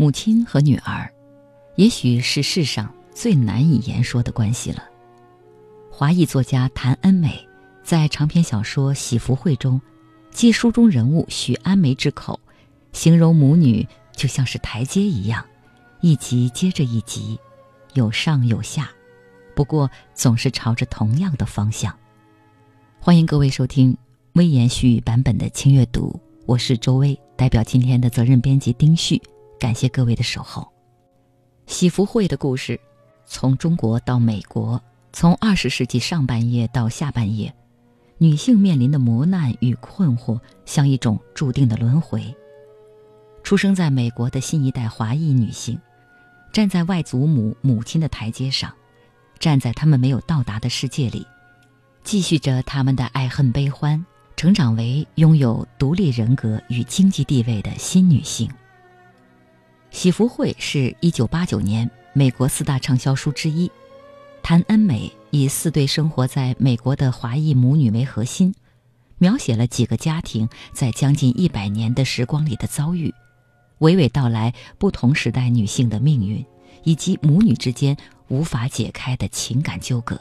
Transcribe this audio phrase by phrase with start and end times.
[0.00, 1.12] 母亲和女儿，
[1.74, 4.84] 也许是世上最难以言说的关系了。
[5.90, 7.44] 华裔作家谭恩美
[7.82, 9.80] 在长篇小说《喜福会》中，
[10.30, 12.38] 借书中人物许安梅之口，
[12.92, 15.44] 形容母女就像是台阶一样，
[16.00, 17.36] 一级接着一级，
[17.94, 18.88] 有上有下，
[19.56, 21.92] 不过总是朝着同样的方向。
[23.00, 23.96] 欢迎各位收听
[24.34, 29.20] 微言絮语版本的轻阅读，我是周薇，代表今天的责任编辑丁旭。
[29.58, 30.66] 感谢各位的守候。
[31.66, 32.80] 喜福会的故事，
[33.26, 37.54] 从中国到美国，从二十世纪上半叶到下半叶，
[38.16, 42.34] 女性面临的磨难与困惑，像一种注定的轮回。
[43.42, 45.78] 出生在美国的新一代华裔女性，
[46.52, 48.72] 站在外祖母母亲的台阶上，
[49.38, 51.26] 站在他们没有到达的世界里，
[52.02, 54.04] 继续着他们的爱恨悲欢，
[54.36, 58.50] 成长为拥有独立人格与经济地位的新女性。
[59.90, 63.70] 喜福会是一九八九年美国四大畅销书之一。
[64.42, 68.54] 谭恩美以四对生活在美国的华裔母女为核心，
[69.18, 73.12] 描写了几个家庭在将近一百年的时光里的遭遇，
[73.80, 76.44] 娓娓道来不同时代女性的命运，
[76.84, 77.96] 以及母女之间
[78.28, 80.18] 无法解开的情感纠葛。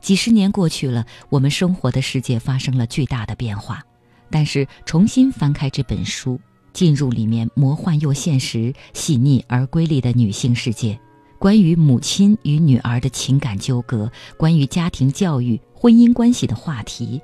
[0.00, 3.82] 几十年过去了，我们生活的世界发生了巨大的变化，
[4.30, 6.38] 但是重新翻开这本书。
[6.78, 10.96] 进入里面魔幻又现实、细腻而瑰丽的女性世界，
[11.36, 17.20] 关于母亲与女儿的情感纠葛，关于家庭教育、婚姻关系的话题，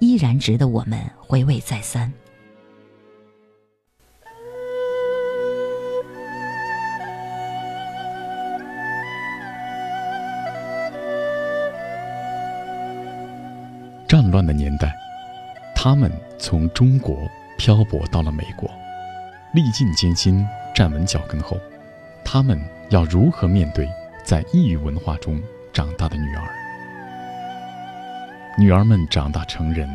[0.00, 2.12] 依然值得我们回味再三。
[14.08, 14.92] 战乱的年代，
[15.76, 17.16] 他们从中国
[17.56, 18.68] 漂泊到了美国。
[19.54, 21.58] 历尽艰辛，站稳脚跟后，
[22.22, 22.60] 他们
[22.90, 23.88] 要如何面对
[24.22, 25.40] 在异域文化中
[25.72, 26.42] 长大的女儿？
[28.58, 29.88] 女儿们长大成人，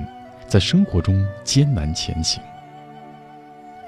[0.48, 2.42] 在生活中艰难前行，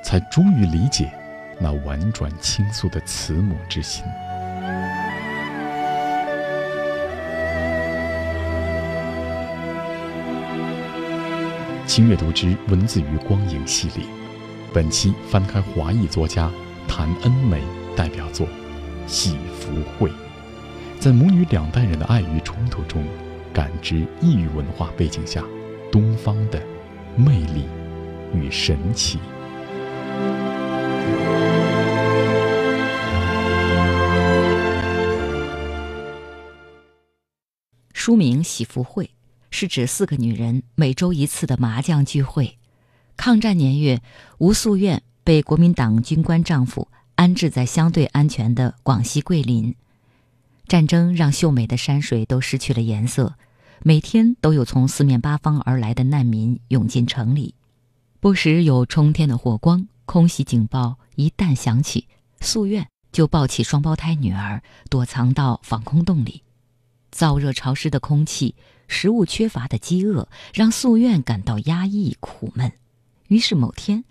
[0.04, 1.12] 才终于理解
[1.60, 4.06] 那婉转倾诉的慈母之心。
[11.88, 14.06] 清阅读之文字与光影系列。
[14.76, 16.52] 本期翻开华裔作家
[16.86, 17.64] 谭恩美
[17.96, 18.46] 代表作
[19.08, 20.10] 《喜福会》，
[21.00, 23.08] 在母女两代人的爱与冲突中，
[23.54, 25.42] 感知异域文化背景下
[25.90, 26.62] 东方的
[27.16, 27.64] 魅力
[28.34, 29.18] 与神奇。
[37.94, 39.06] 书名《喜福会》
[39.50, 42.58] 是指四个女人每周一次的麻将聚会。
[43.18, 44.02] 抗战年月，
[44.38, 49.76] 吴素苑被国民党军官丈夫安置在相对安全的广西桂林。
[50.68, 53.36] 战争让秀美的山水都失去了颜色，
[53.84, 57.56] 每天都有从四面八方而来的难民涌进城里，
[58.20, 62.08] 不时有冲天的火光、空袭警报一旦响起，
[62.42, 66.44] 素苑就抱起双胞胎女儿躲藏到防空洞里。
[67.12, 68.56] 燥热潮湿的空气、
[68.88, 72.72] 食物缺乏的饥饿，让素苑感到压抑苦闷。
[73.28, 74.04] 于是某天，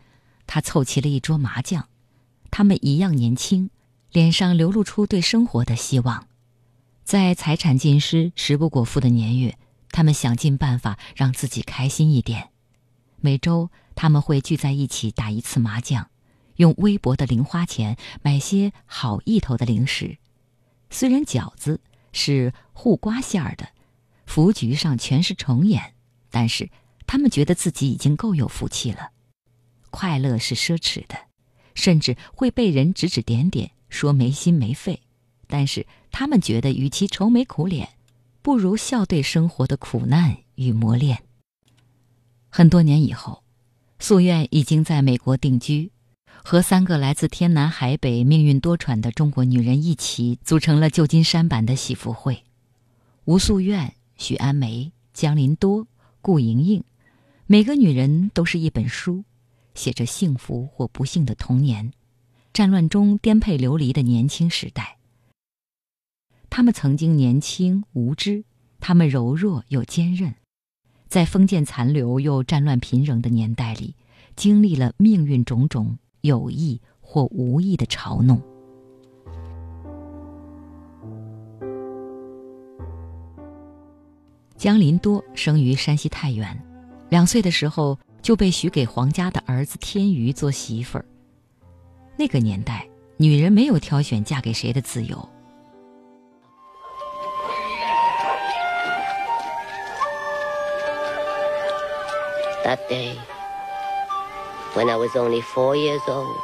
[0.46, 1.88] 他凑齐了一桌麻将，
[2.50, 3.70] 他们一样年轻，
[4.10, 6.26] 脸上流露出对生活的希望。
[7.04, 9.56] 在财产尽失、食不果腹的年月，
[9.90, 12.48] 他们想尽办法让自己开心一点。
[13.20, 16.10] 每周他们会聚在一起打一次麻将，
[16.56, 20.18] 用微薄的零花钱买些好意头的零食。
[20.90, 21.80] 虽然饺子
[22.12, 23.68] 是护瓜馅儿的，
[24.26, 25.94] 福局上全是虫眼，
[26.30, 26.70] 但是。
[27.06, 29.10] 他们觉得自己已经够有福气了，
[29.90, 31.16] 快乐是奢侈的，
[31.74, 35.00] 甚至会被人指指点点，说没心没肺。
[35.46, 37.90] 但是他们觉得，与其愁眉苦脸，
[38.42, 41.22] 不如笑对生活的苦难与磨练。
[42.48, 43.44] 很多年以后，
[44.00, 45.92] 夙愿已经在美国定居，
[46.42, 52.42] 和三个来自天南海北、命运多舛的中国女人一起，组成了旧金山版的喜福会。
[53.26, 55.86] 吴素愿、许安梅、江林多、
[56.20, 56.82] 顾莹莹。
[57.46, 59.22] 每个女人都是一本书，
[59.74, 61.92] 写着幸福或不幸的童年，
[62.54, 64.96] 战乱中颠沛流离的年轻时代。
[66.48, 68.44] 她们曾经年轻无知，
[68.80, 70.34] 她们柔弱又坚韧，
[71.06, 73.94] 在封建残留又战乱频仍的年代里，
[74.36, 78.40] 经历了命运种种有意或无意的嘲弄。
[84.56, 86.63] 江林多生于山西太原。
[87.14, 91.04] 两岁的时候就被许给皇家的儿子天瑜做媳妇儿。
[92.16, 92.88] 那个年代，
[93.18, 95.16] 女人没有挑选嫁给谁的自由。
[102.64, 103.14] That day,
[104.74, 106.40] when I was only four years old,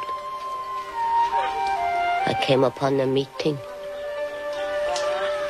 [2.25, 3.57] I came upon a meeting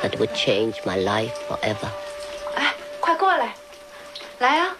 [0.02, 1.90] that would change my life forever.
[2.56, 3.54] 哎，快过来，
[4.40, 4.76] 来呀、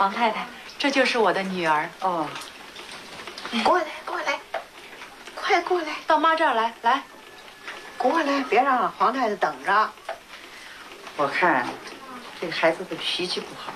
[0.00, 0.46] 黄太太，
[0.78, 1.86] 这就是我的女儿。
[2.00, 2.26] 哦，
[3.62, 4.40] 过来，过来，
[5.34, 7.02] 快过来，到妈这儿来，来，
[7.98, 9.90] 过来，别让黄太太等着。
[11.18, 11.66] 我看
[12.40, 13.74] 这个孩子的脾气不好，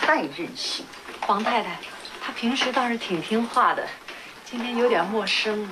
[0.00, 0.86] 太任性。
[1.22, 1.76] 黄太太，
[2.24, 3.84] 她平时倒是挺听话的，
[4.44, 5.68] 今天有点陌生。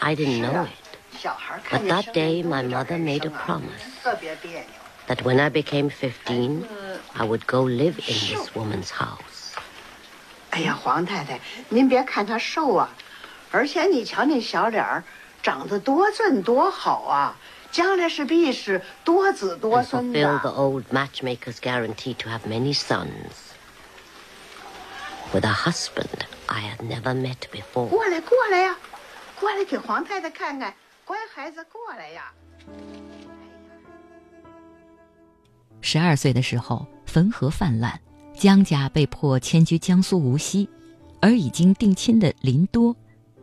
[0.00, 0.70] I didn't know it,
[1.70, 3.80] But that day my mother made a promise.
[5.06, 6.64] that when I became 15,
[7.13, 9.53] I would go live in this woman's house.
[10.51, 11.39] 哎呀，黄太太，
[11.69, 12.89] 您别看他瘦啊，
[13.51, 15.03] 而且你瞧那小脸儿，
[15.43, 17.35] 长得多俊多好啊，
[17.71, 20.55] 将来是必是多子多 And 孙 fulfill the 的。
[20.55, 23.53] old matchmaker's guarantee to have many sons.
[25.33, 27.89] With a husband I had never met before.
[27.89, 28.77] 过来，过来呀，
[29.39, 30.73] 过来给黄太太看看，
[31.03, 32.31] 乖孩子，过来呀。
[35.81, 37.98] 十二岁的时候， 汾河泛滥，
[38.36, 40.68] 江家被迫迁居江苏无锡，
[41.20, 42.94] 而已经定亲的林多，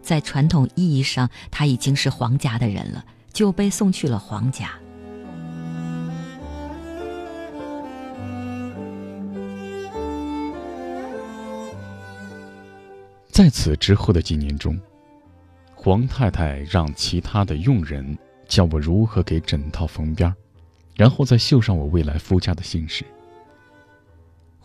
[0.02, 3.04] 在传统意义上他已经是皇家的人了，
[3.34, 4.72] 就被送去了皇家。
[13.30, 14.80] 在此之后的几年中，
[15.76, 18.18] 黄太太让其他的佣人
[18.48, 20.34] 教我如何给枕套缝边儿，
[20.96, 23.04] 然后再绣上我未来夫家的姓氏。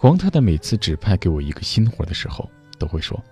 [0.02, 3.22] 黄太太每次指派给我一个新活的时候，都会说：“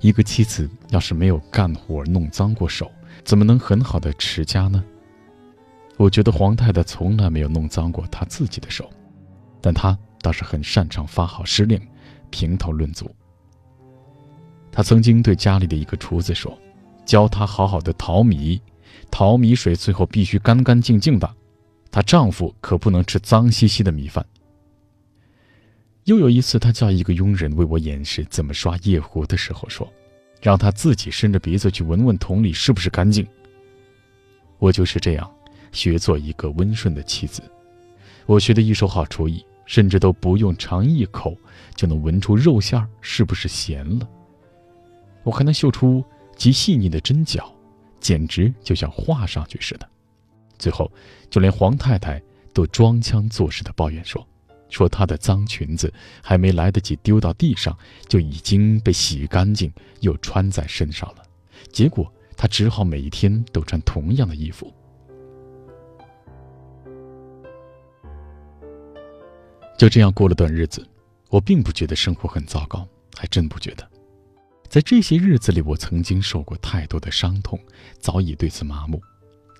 [0.00, 2.90] 一个妻子要是没有干活弄脏过手，
[3.24, 4.82] 怎么能很好的持家呢？”
[5.98, 8.88] 我觉得黄太太从来没有弄脏过她自己的手，
[9.60, 11.78] 但她倒是很擅长发号施令，
[12.30, 13.14] 评头论足。
[14.72, 16.58] 她曾经对家里的一个厨子说
[17.04, 18.58] ：“教她好好的淘米，
[19.10, 21.30] 淘米水最后必须干干净净的，
[21.90, 24.24] 她丈夫可不能吃脏兮兮的米饭。”
[26.08, 29.86] 又有一次，他叫一个佣人为我演示怎么刷夜壶的时候说
[30.40, 33.28] ：“让他自己伸着鼻子去闻闻桶里是不是干净。”
[34.58, 35.30] 我就是这样
[35.70, 37.42] 学做一个温顺的妻子，
[38.24, 41.36] 我学的一手好厨艺，甚至都不用尝一口
[41.76, 44.08] 就能闻出肉馅儿是不是咸了。
[45.24, 46.02] 我还能嗅出
[46.36, 47.54] 极细腻的针脚，
[48.00, 49.86] 简直就像画上去似的。
[50.58, 50.90] 最后，
[51.28, 52.18] 就连黄太太
[52.54, 54.26] 都装腔作势地抱怨说
[54.68, 55.92] ：“说她的脏裙子
[56.22, 57.76] 还没来得及丢到地上，
[58.08, 61.22] 就已经被洗干净又穿在身上了。
[61.72, 64.72] 结果她只好每天都穿同样的衣服。”
[69.78, 70.84] 就这样过了段日子，
[71.28, 72.84] 我并不觉得生活很糟糕，
[73.16, 73.88] 还真不觉得。
[74.68, 77.58] 在这些日子里，我曾经受过太多的伤痛，
[78.00, 79.00] 早已对此麻木。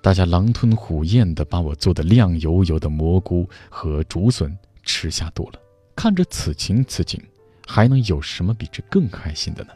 [0.01, 4.55] 大家狼吞虎咽地把我做的亮油油的蘑菇和竹笋
[4.89, 5.59] 吃下肚了。
[5.95, 7.21] 看着此情此景，
[7.67, 9.69] 还能有什么比这更开心的呢？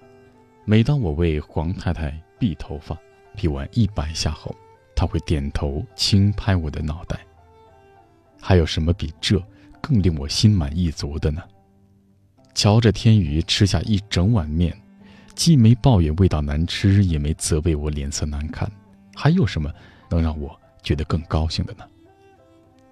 [0.65, 2.97] 每当我为黄太太篦头发，
[3.37, 4.55] 篦完一百下后，
[4.95, 7.19] 她会点头轻拍我的脑袋。
[8.41, 9.39] 还有什么比这
[9.79, 11.43] 更令我心满意足的呢？
[12.55, 14.75] 瞧着天宇吃下一整碗面。
[15.35, 18.71] 既没抱怨味道难吃，也没责备我脸色难看，
[19.15, 19.71] 还有什么
[20.09, 21.83] 能让我觉得更高兴的呢？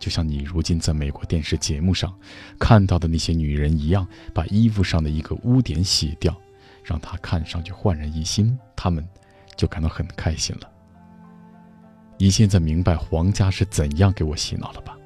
[0.01, 2.11] 就像你如今在美国电视节目上
[2.59, 6.35] 看到的那些女人一样，把衣服上的一个污点洗掉，
[6.83, 9.07] 让她看上去焕然一新，她们
[9.55, 10.67] 就感到很开心了。
[12.17, 14.97] 你现在明白皇家是怎样给我洗脑了吧？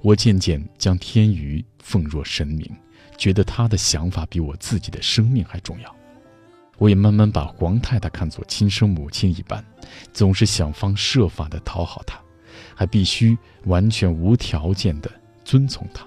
[0.00, 2.66] 我渐渐将天宇奉若神明，
[3.18, 5.94] 觉得他的想法比我自己的生命还重要。
[6.78, 9.62] 我也慢慢把黄太太看作亲生母亲一般，
[10.12, 12.18] 总是想方设法的讨好她，
[12.74, 15.10] 还必须完全无条件地
[15.44, 16.06] 遵从他。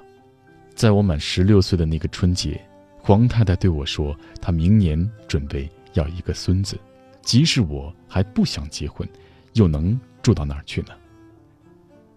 [0.75, 2.59] 在我满十六岁的那个春节，
[3.01, 6.77] 黄太太对我说，她明年准备要一个孙子，
[7.21, 9.07] 即使我还不想结婚，
[9.53, 10.89] 又能住到哪儿去呢？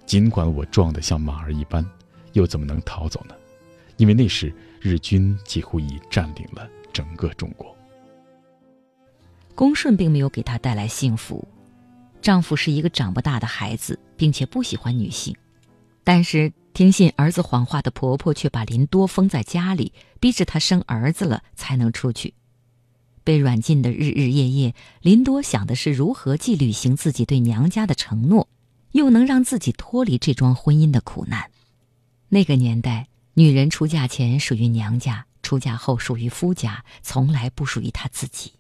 [0.07, 1.85] 尽管我壮得像马儿一般，
[2.33, 3.35] 又怎么能逃走呢？
[3.97, 7.77] 因为那时日军几乎已占领了整个中国。
[9.55, 11.47] 恭顺并没有给她带来幸福，
[12.23, 15.35] 丈夫是一个长不大的孩子，并且不喜欢女性。
[16.05, 22.35] 但是听信儿子谎话的婆婆却把林多封在家里，逼着她生儿子了才能出去。
[23.25, 28.49] 被软禁的日日夜夜，林多想的是如何既履行自己对娘家的承诺，
[28.93, 31.51] 又能让自己脱离这桩婚姻的苦难。
[32.31, 38.53] 那个年代，女人出嫁前属于娘家，出嫁后属于夫家，从来不属于她自己。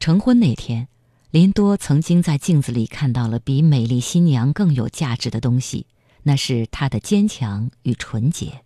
[0.00, 0.88] 成婚那天，
[1.32, 5.86] 林多曾经在镜子里看到了比美丽新娘更有价值的东西，
[6.24, 8.62] 那是她的坚强与纯洁。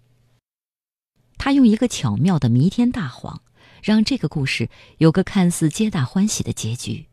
[1.38, 3.40] 他用一个巧妙的弥天大谎。
[3.82, 4.68] 让这个故事
[4.98, 7.06] 有个看似皆大欢喜的结局。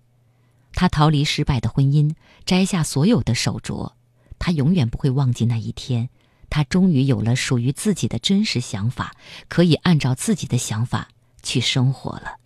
[0.71, 3.91] 他逃离失败的婚姻，摘下所有的手镯。
[4.39, 6.09] 他永远不会忘记那一天，
[6.49, 9.15] 他终于有了属于自己的真实想法，
[9.47, 11.09] 可以按照自己的想法
[11.43, 12.39] 去生活了。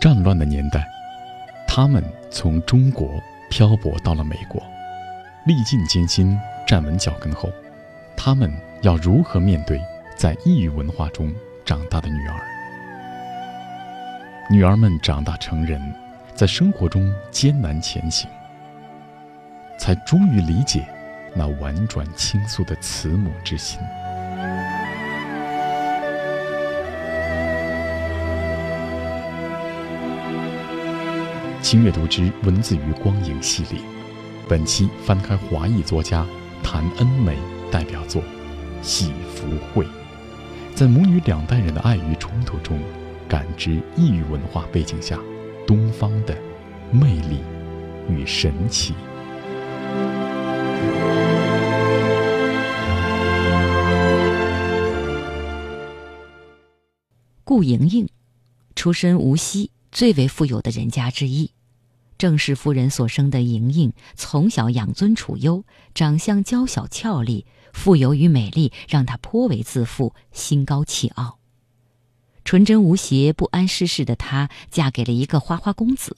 [0.00, 0.86] 战乱的年代，
[1.66, 3.08] 他们从中国。
[3.50, 4.62] 漂泊到了美国，
[5.46, 7.50] 历尽艰辛站稳脚跟后，
[8.14, 8.52] 他们
[8.82, 9.80] 要如何面对
[10.14, 12.38] 在异域文化中长大的女儿？
[14.50, 15.80] 女儿们长大成人，
[16.34, 18.28] 在生活中艰难前行，
[19.78, 20.84] 才终于理解
[21.34, 23.80] 那婉转倾诉的慈母之心。
[31.60, 33.80] 轻阅读之文字与光影系列，
[34.48, 36.24] 本期翻开华裔作家
[36.62, 37.36] 谭恩美
[37.70, 38.22] 代表作
[38.80, 39.84] 《喜福会》，
[40.74, 42.80] 在母女两代人的爱与冲突中，
[43.28, 45.18] 感知异域文化背景下
[45.66, 46.34] 东方的
[46.90, 47.40] 魅力
[48.08, 48.94] 与神奇。
[57.44, 58.08] 顾莹莹，
[58.76, 61.50] 出身无锡最为富有的人家之一。
[62.16, 65.64] 郑氏夫人所生的莹莹，从小养尊处优，
[65.94, 71.38] 长相娇小俏丽，富有与美丽让她颇为自负，心高气傲。
[72.44, 76.16] 纯真无邪、不谙世事的她，嫁给了一个花花公子。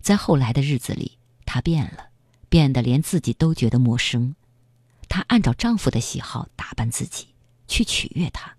[0.00, 2.08] 在后来的日子里，她变了，
[2.50, 4.34] 变得连自己都觉得陌生。
[5.08, 7.28] 她按照丈夫的喜好打扮自己，
[7.66, 8.56] 去取悦他。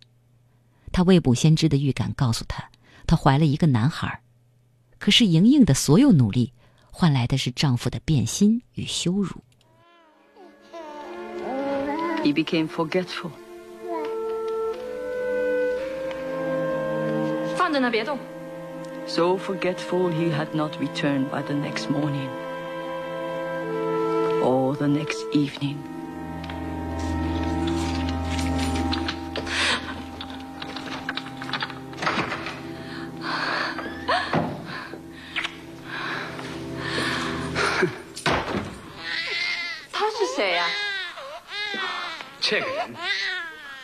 [0.92, 2.72] 她未卜先知的预感告诉她，
[3.10, 4.22] 她怀了一个男孩。
[5.00, 6.54] 可是莹莹的所有努力，
[6.92, 9.42] 换来的是丈夫的变心与羞辱。
[12.24, 13.32] He became forgetful。
[17.56, 18.20] 放在那别动。
[19.08, 22.30] So forgetful he had not returned by the next morning
[24.44, 25.78] or the next evening.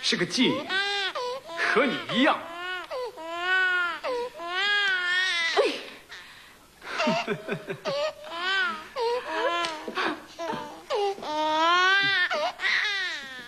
[0.07, 0.61] 是个妓女，
[1.73, 2.37] 和你一样。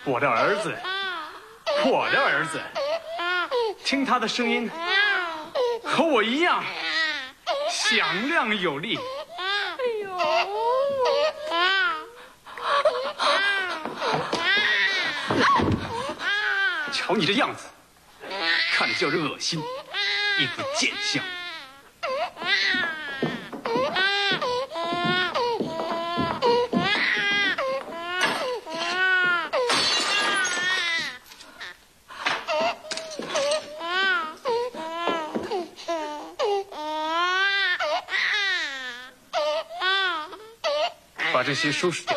[0.04, 0.76] 我的儿子，
[1.86, 2.60] 我的儿子，
[3.86, 4.68] 听他的声音，
[5.84, 6.64] 和我一样
[7.70, 8.98] 响亮有力。
[17.08, 17.64] 瞧你这样子，
[18.74, 19.64] 看着叫人恶心，
[20.40, 21.24] 一副贱相。
[41.32, 42.17] 把这些收拾掉。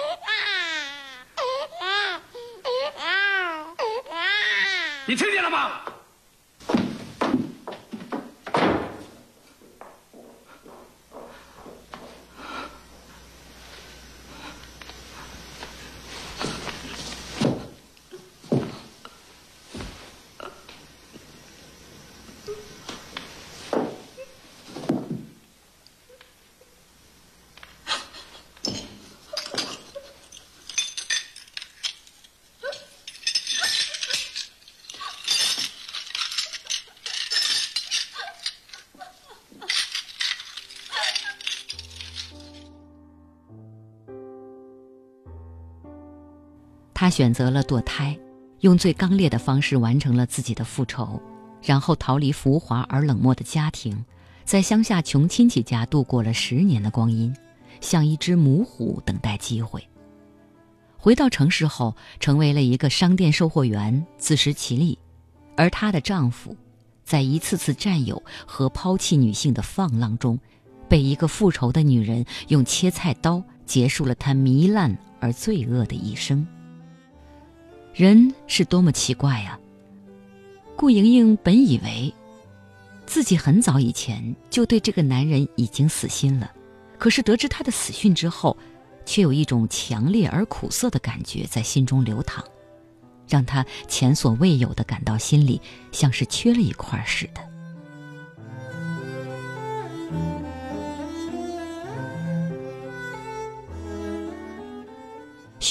[47.20, 48.18] 选择了堕胎，
[48.60, 51.20] 用最刚烈的方式完成了自己的复仇，
[51.62, 54.06] 然后逃离浮华而冷漠的家庭，
[54.46, 57.36] 在乡下穷亲戚家度过了十年的光阴，
[57.82, 59.86] 像一只母虎等待机会。
[60.96, 64.96] 回到城市后，成为了一个商店售货员，自食其力；
[65.58, 66.56] 而她的丈夫，
[67.04, 70.38] 在一次次占有和抛弃女性的放浪中，
[70.88, 76.46] 被一个复仇的女人用切菜刀结束了他糜烂而罪恶的一生。
[77.94, 79.58] 人是多么奇怪呀！
[80.76, 82.12] 顾莹莹本以为
[83.06, 86.50] 自己很早以前就对这个男人已经死心了，
[86.98, 88.56] 可是得知他的死讯之后。
[89.06, 92.44] 却有一种强烈而苦涩的感觉在心中流淌，
[93.26, 97.49] 让他前所未有的感到心里像是缺了一块似的。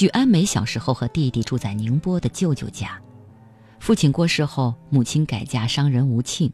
[0.00, 2.98] 许安梅小时候和弟弟住在宁波的舅舅家，
[3.80, 6.50] 父亲过世后，母亲改嫁商人吴庆。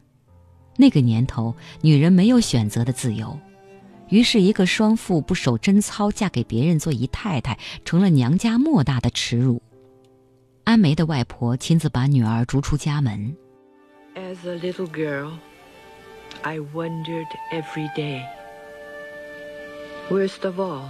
[0.75, 3.39] 那个年头，女人没有选择的自由。
[4.09, 9.61] 于是，一个双父不守贞操，嫁给别人做姨太太，成了娘家莫大的耻辱。
[10.65, 13.33] 安梅的外婆亲自把女儿逐出家门。
[14.15, 15.31] As a little girl,
[16.41, 18.25] I wondered every day.
[20.09, 20.89] Worst of all,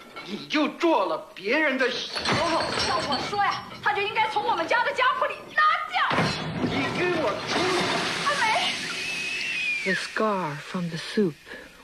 [0.24, 2.32] 你就做了别人的媳妇。
[2.88, 5.96] 要我说呀，他就应该从我们家的家谱里拿掉。
[6.62, 7.58] 你给我出！
[9.84, 11.36] The scar from the soup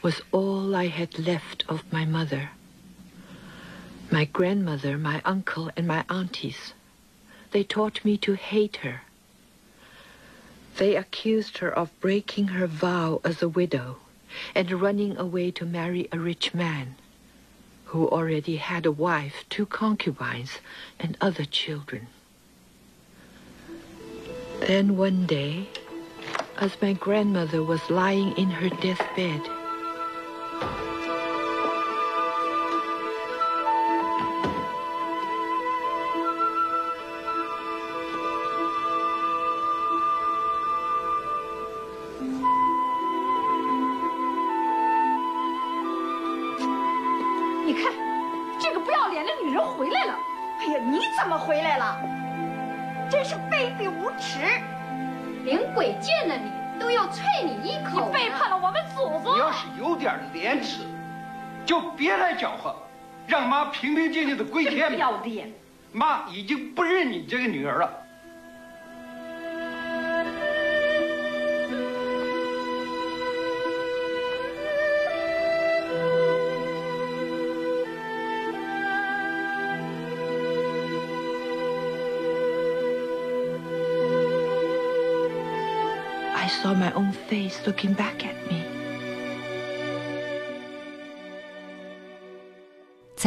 [0.03, 2.49] was all I had left of my mother.
[4.11, 6.75] My grandmother, my uncle, and my aunties,
[7.53, 9.03] they taught me to hate her.
[10.79, 13.99] They accused her of breaking her vow as a widow
[14.53, 16.97] and running away to marry a rich man
[17.88, 20.60] who already had a wife, two concubines,
[21.00, 22.08] and other children.
[24.60, 25.70] Then one day,
[26.58, 29.57] as my grandmother was lying in her deathbed.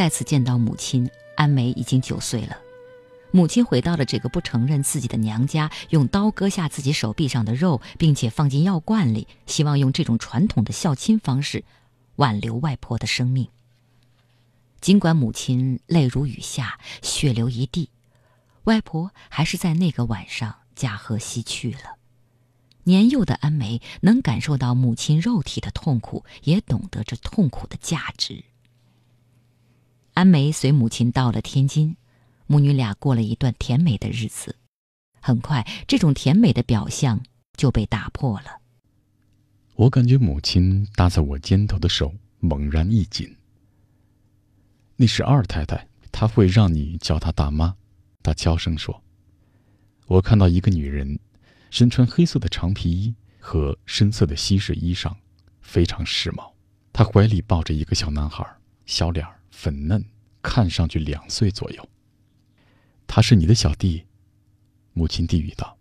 [0.01, 2.57] 再次见到母亲，安梅已经九岁了。
[3.33, 11.65] 母亲回到了这个不承认自己的娘家，用刀割下自己手臂上的肉，并且放进药罐里，希望用这种传统的孝亲方式
[12.17, 13.51] 挽留外婆的生命。
[14.81, 17.91] 尽管母亲泪如雨下，血流一地，
[18.65, 21.99] 外婆还是在那个晚上驾鹤西去了。
[22.85, 28.45] 年幼的安梅能感受到母亲肉体的痛苦，也懂得这痛苦的价值。
[30.14, 31.96] 安梅随母亲到了天津，
[32.46, 34.57] 母女俩过了一段甜美的日子。
[35.20, 37.23] 很快，这种甜美的表象
[37.57, 38.61] 就被打破了。
[39.77, 43.37] 我感觉母亲搭在我肩头的手猛然一紧。
[44.96, 47.75] 那是二太太，她会让你叫她大妈。
[48.23, 49.03] 她悄声说
[50.07, 51.18] ：“我看到一个女人。”
[51.70, 55.14] 身穿黑色的长皮衣和深色的西式衣裳，
[55.61, 56.53] 非常时髦。
[56.92, 58.44] 她怀里抱着一个小男孩，
[58.87, 60.03] 小脸儿粉嫩，
[60.40, 61.87] 看上去两岁左右。
[63.07, 64.07] 他是你的小弟，
[64.94, 65.77] 母亲低语道。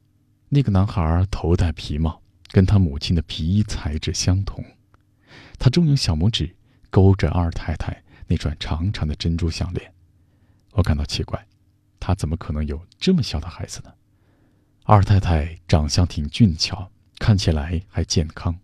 [0.49, 4.61] 那个男孩头戴皮帽，跟他母亲的皮衣材质相同。
[5.57, 6.53] 他正用小拇指
[6.89, 9.93] 勾着二太太那串长长的珍珠项链。
[10.71, 11.47] 我感到奇怪，
[12.01, 13.93] 他怎么可能有这么小的孩子呢？
[14.83, 18.59] 二太太长相挺俊俏，看起来还健康，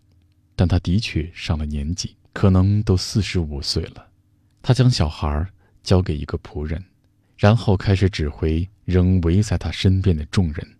[0.54, 4.05] 但她的确上了年纪，可能都四十五岁了。
[4.66, 5.46] 他将小孩
[5.84, 6.84] 交给一个仆人，
[7.36, 10.76] 然后开始指挥仍围在他身边的众人。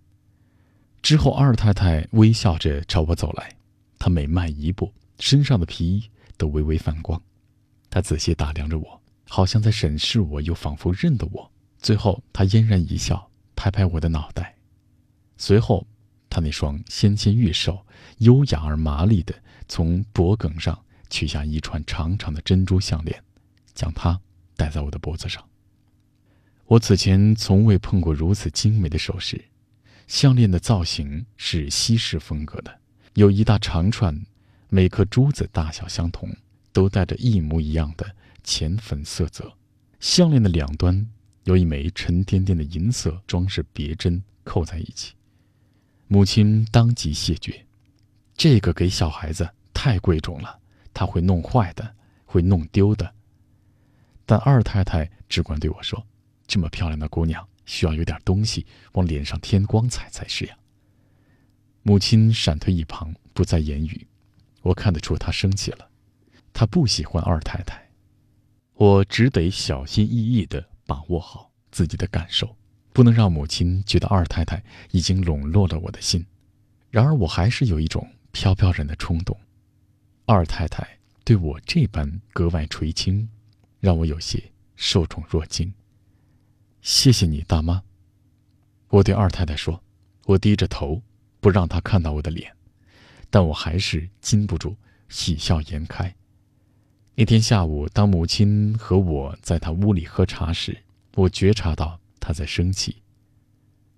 [1.02, 3.48] 之后，二太太微笑着朝我走来，
[3.96, 7.22] 她每迈一步，身上的皮衣都微微泛光。
[7.88, 11.48] 她仔细打量着我，好像在审视我，又仿佛认得我。
[11.78, 14.56] 最后，她嫣然一笑，拍拍我的脑袋。
[15.36, 15.86] 随后，
[16.28, 17.86] 她那双纤纤玉手
[18.18, 19.32] 优雅而麻利地
[19.68, 20.76] 从脖颈上
[21.08, 23.22] 取下一串长长的珍珠项链，
[23.76, 24.20] 将它
[24.56, 25.40] 戴在我的脖子上。
[26.66, 29.44] 我此前从未碰过如此精美的首饰。
[30.08, 32.78] 项链的造型是西式风格的，
[33.14, 34.24] 有一大长串，
[34.68, 36.28] 每颗珠子大小相同，
[36.72, 39.52] 都带着一模一样的浅粉色泽。
[39.98, 41.08] 项链的两端
[41.42, 45.14] 有一枚沉甸甸的银色装饰别针扣在一起。
[46.06, 47.66] 母亲当即谢绝
[48.36, 50.60] ：“这个给小孩子太贵重了，
[50.94, 53.12] 他会弄坏的，会弄丢的。”
[54.26, 56.06] 但二太太只管对我说
[56.46, 60.56] ：“这么漂亮的姑娘。”需要有点东西往脸上添光彩才是呀。
[61.82, 64.06] 母亲闪退一旁，不再言语。
[64.62, 65.88] 我看得出她生气了，
[66.52, 67.90] 她不喜欢二太太。
[68.74, 72.56] 我只得小心翼翼地把握好自己的感受，
[72.92, 74.62] 不能让母亲觉得二太太
[74.92, 76.24] 已经笼络了我的心。
[76.92, 79.36] 然而，我还是有一种飘飘然的冲动。
[80.24, 80.86] 二太太
[81.24, 83.28] 对我这般格外垂青，
[83.80, 84.42] 让我有些
[84.74, 85.72] 受宠若惊。
[86.82, 87.82] 谢谢你，大妈。
[88.88, 89.82] 我对二太太说，
[90.24, 91.02] 我低着头，
[91.40, 92.54] 不让她看到我的脸，
[93.30, 94.76] 但我还是禁不住
[95.08, 96.14] 喜笑颜开。
[97.14, 100.84] 那天下午，当母亲和我在她屋里喝茶时，
[101.14, 103.02] 我觉察到她在生气。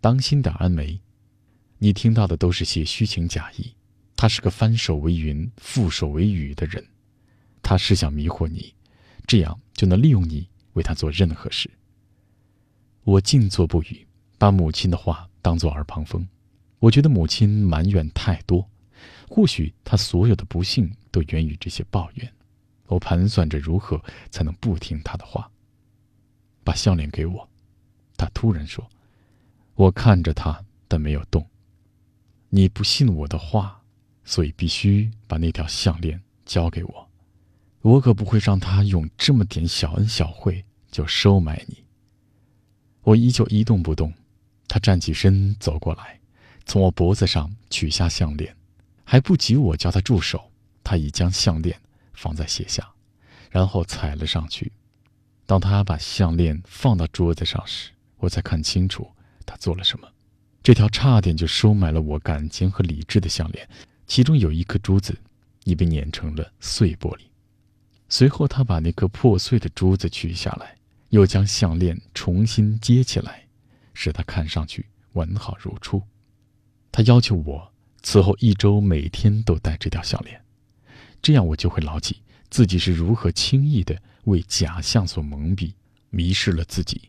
[0.00, 1.00] 当心点，安梅，
[1.78, 3.74] 你听到的都是些虚情假意。
[4.20, 6.84] 他是个翻手为云、覆手为雨的人，
[7.62, 8.74] 他是想迷惑你，
[9.28, 11.70] 这样就能利用你为他做任何事。
[13.04, 14.06] 我静坐不语，
[14.38, 16.26] 把母亲的话当作耳旁风。
[16.78, 18.66] 我觉得母亲埋怨太多，
[19.28, 22.32] 或许她所有的不幸都源于这些抱怨。
[22.86, 25.50] 我盘算着如何才能不听她的话。
[26.64, 27.48] 把项链给我，
[28.16, 28.88] 她突然说。
[29.74, 31.46] 我看着她，但没有动。
[32.48, 33.82] 你不信我的话，
[34.24, 37.07] 所以必须把那条项链交给我。
[37.88, 41.82] 我可不会让他用这么点小恩小惠就收买你。
[43.00, 44.12] 我依旧一动不动，
[44.66, 46.20] 他站起身走过来，
[46.66, 48.54] 从我脖子上取下项链，
[49.04, 50.50] 还不及我叫他住手，
[50.84, 51.80] 他已将项链
[52.12, 52.86] 放在鞋下，
[53.50, 54.70] 然后踩了上去。
[55.46, 59.10] 当他把项链放到桌子上时，我才看清楚
[59.46, 60.06] 他做了什么。
[60.62, 63.66] 这条差点就收买了我感情和理智的项链，
[64.06, 65.18] 其中有一颗珠子
[65.64, 67.20] 已被碾成了碎玻璃。
[68.08, 70.76] 随后，他把那颗破碎的珠子取下来。
[71.10, 73.46] 又将项链重新接起来，
[73.94, 76.02] 使它看上去完好如初。
[76.92, 80.38] 他要求我此后一周每天都戴这条项链，
[81.22, 85.72] 这样我就会牢记自己是如何轻易地为假象所蒙蔽，
[86.10, 87.08] 迷失了自己。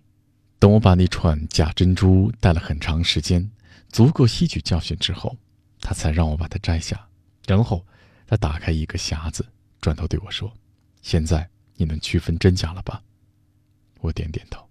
[0.60, 3.52] 等我把那串假珍珠戴了很长时间，
[3.90, 5.36] 足够吸取教训之后，
[5.82, 7.10] 他才让我把它摘下。
[7.46, 7.86] 然后，
[8.26, 9.46] 他打开一个匣子，
[9.82, 10.54] 转头对我说
[11.02, 13.02] ：“现在你能区分真假了吧？”
[14.02, 14.68] 我点点头。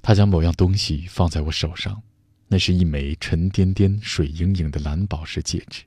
[0.00, 2.02] 他将某样东西放在我手上，
[2.48, 5.82] 那是一枚沉甸甸、水盈盈的蓝宝石戒指，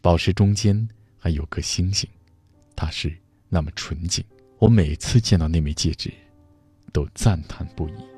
[0.00, 2.08] 宝石中间还有颗星星，
[2.74, 3.14] 它是
[3.48, 4.24] 那么纯净。
[4.58, 6.12] 我每次见到那枚戒指，
[6.92, 8.17] 都赞叹不已。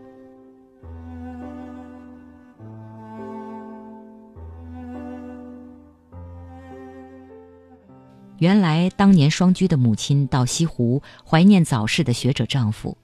[8.41, 12.97] 原来，当年双居的母亲到西湖怀念早逝的学者丈夫。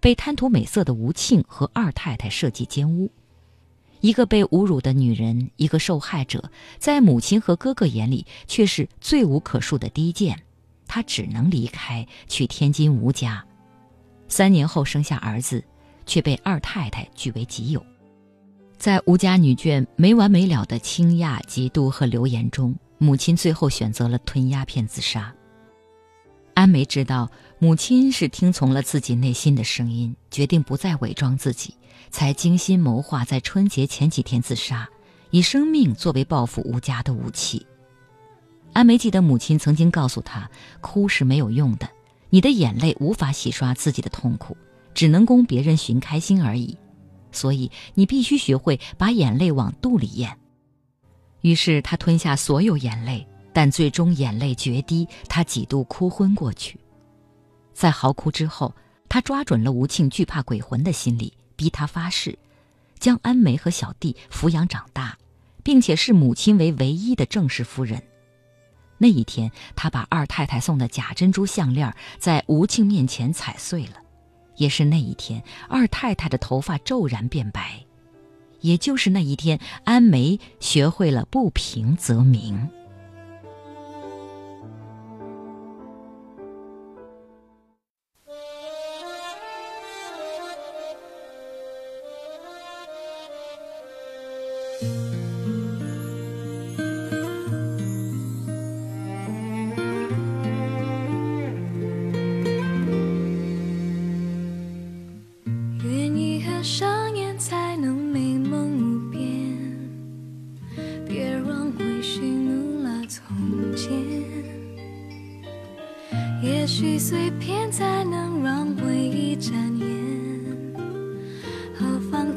[0.00, 3.10] 被贪图美色的吴庆和二太太设计奸污，
[4.00, 10.40] 一个被侮辱的女人，一个受害者，在母亲和哥哥眼里却是罪无可恕的低贱。
[10.86, 13.44] 她只能离开，去天津吴家。
[14.28, 15.62] 三年后生下儿子，
[16.06, 17.84] 却被二太太据为己有。
[18.78, 25.32] 在吴家女眷没完没了的倾轧、嫉妒和流言中，母亲最后选择了吞鸦片自杀。
[26.54, 27.30] 安梅知道
[27.60, 31.74] 母亲是听从了自己内心的声音，决定不再伪装自己，
[32.10, 34.88] 才精心谋划在春节前几天自杀，
[35.30, 37.64] 以生命作为报复吴家的武器。
[38.72, 40.50] 安梅记得母亲曾经告诉她
[40.82, 41.88] ：“哭是没有用的，
[42.28, 44.56] 你的眼泪无法洗刷自己的痛苦，
[44.92, 46.76] 只能供别人寻开心而已。
[47.30, 50.36] 所以你必须学会把眼泪往肚里咽。”
[51.40, 53.26] 于是她吞下所有眼泪。
[53.50, 56.78] 但最终眼泪决堤，他几度哭昏过去。
[57.74, 58.72] 在嚎哭之后，
[59.08, 62.38] 他抓准了吴庆惧怕鬼魂的心理，逼他发誓，
[63.00, 65.18] 将安梅和小弟抚养长大，
[65.64, 68.00] 并且视母亲为唯一的正式夫人。
[68.96, 73.94] 那一天，他把二太太送的假珍珠项链在吴庆面前踩碎了，
[74.54, 77.84] 也是那一天，二太太的头发骤然变白。
[78.60, 82.68] 也就是那一天，安梅学会了不平则鸣。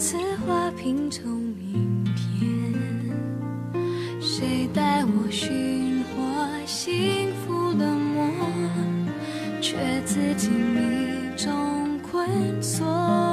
[0.03, 1.23] 此花瓶中
[1.59, 2.73] 明天
[4.19, 9.05] 谁带我寻获幸福的梦？
[9.61, 12.27] 却自己迷中困
[12.63, 13.30] 锁。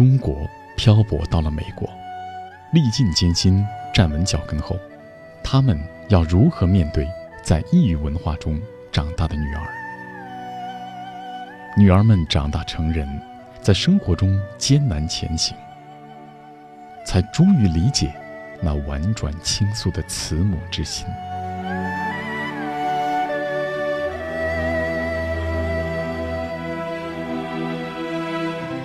[0.00, 1.86] 中国漂泊到了美国，
[2.72, 4.74] 历尽艰辛，站稳脚跟后，
[5.44, 7.06] 他们要如何面对
[7.42, 8.58] 在异域文化中
[8.90, 9.60] 长大的女儿？
[11.76, 13.06] 女儿们长大成人，
[13.60, 15.54] 在生活中艰难前行，
[17.04, 18.10] 才终于理解
[18.62, 21.06] 那婉转倾诉的慈母之心。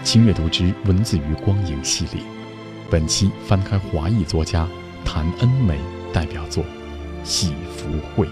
[0.05, 2.21] 轻阅读之文字与光影系列，
[2.91, 4.67] 本期翻开华裔作家
[5.03, 5.79] 谭恩美
[6.13, 6.63] 代表作
[7.23, 8.27] 《喜福会》，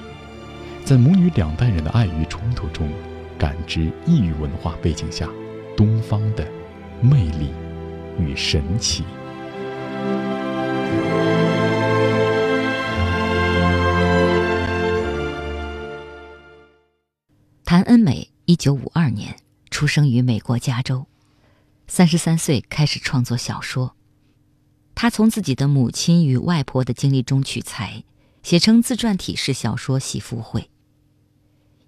[0.86, 2.88] 在母女两代人的爱与冲突中，
[3.40, 5.28] 感知异域文化背景下
[5.76, 6.48] 东方的
[7.02, 7.50] 魅力
[8.20, 9.04] 与神奇。
[17.66, 19.36] 谭恩美，一九五二年
[19.72, 21.08] 出生于美国加州。
[21.88, 23.96] 三十三岁开始创作小说，
[24.96, 28.04] 他从自己的母亲与外婆的经历中取材，
[28.42, 30.62] 写成自传体式小说《喜福会》。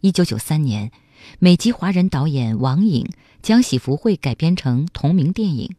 [0.01, 0.91] 一九九三年，
[1.39, 3.08] 美籍华人导演王颖
[3.41, 5.75] 将《喜福会》改编成同名电影，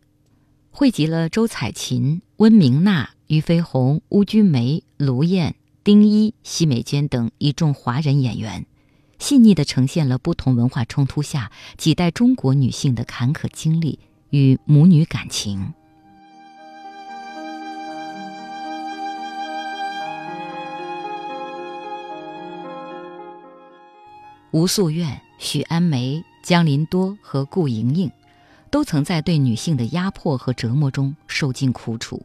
[0.70, 8.66] 汇集了周采芹、温明娜、俞飞鸿、邬君梅、卢燕、丁一、奚美娟等一众华人演员。
[9.18, 13.98] 细腻地呈现了不同文化冲突下几代中国女性的坎坷经历
[14.30, 15.72] 与母女感情。
[24.52, 28.10] 吴素苑、许安梅、江林多和顾莹莹，
[28.70, 32.24] 都曾在对女性的压迫和折磨中受尽苦楚。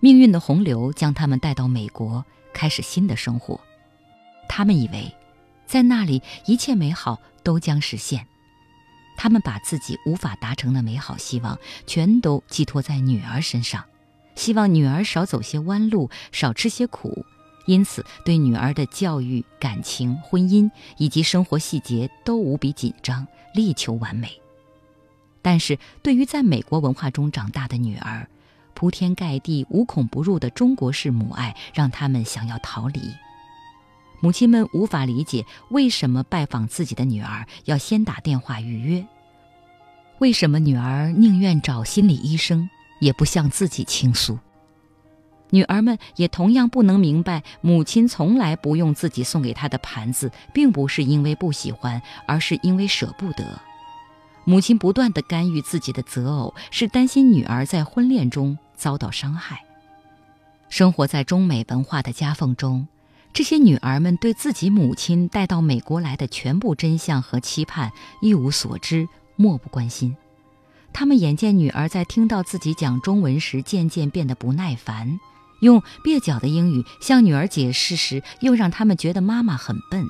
[0.00, 3.60] 命运的洪流将他们带到美国，开始新的生活。
[4.48, 5.15] 他们以为。
[5.66, 8.26] 在那里，一切美好都将实现。
[9.16, 13.84] 他们把自己无法达成的美好希望，全都寄托在女儿身上，
[14.34, 17.24] 希望女儿少走些弯路，少吃些苦。
[17.66, 24.30] 因此，对女儿的教育、感情、婚姻以及生活细节都无比紧张，力求完美。
[25.42, 28.28] 但是，对于在美国文化中长大的女儿，
[28.74, 33.00] 铺天盖地、无孔不入的中国式母爱，让他们想要逃离。
[34.20, 39.06] 母亲们无法理解为什么拜访自己的女儿要先打电话预约，
[40.18, 42.68] 为什么女儿宁愿找心理医生
[43.00, 44.38] 也不向自己倾诉。
[45.50, 53.60] 女儿们也同样不能明白，母亲从来不用自己送给她的盘子，并不是因为不喜欢，而是因为舍不得。
[54.44, 59.62] 母亲不断的干预自己的择偶，是担心女儿在婚恋中遭到伤害。
[60.68, 62.88] 生活在中美文化的夹缝中，
[63.36, 70.16] 这些女儿们对自己母亲带到美国来的全部真相和期盼一无所知，漠不关心。
[70.90, 75.20] 他们眼见女儿在听到自己讲中文时渐渐变得不耐烦。
[75.60, 80.06] 用蹩脚的英语向女儿解释时，又让他们觉得妈妈很笨。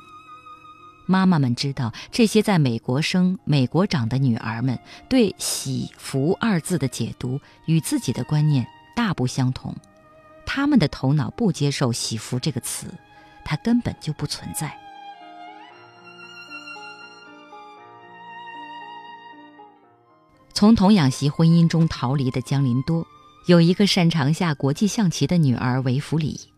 [1.05, 9.75] 妈妈们知道，这些在美国生、美国长的女儿们对“喜福”二字的解读与自己的观念大不相同，
[10.45, 12.87] 他们的头脑不接受“喜福”这个词，
[13.47, 14.77] 它根本就不存在。
[20.53, 23.07] 从童养媳婚姻中逃离的江林多。
[23.45, 26.49] 有一个擅长下国际象棋的女儿韦弗里，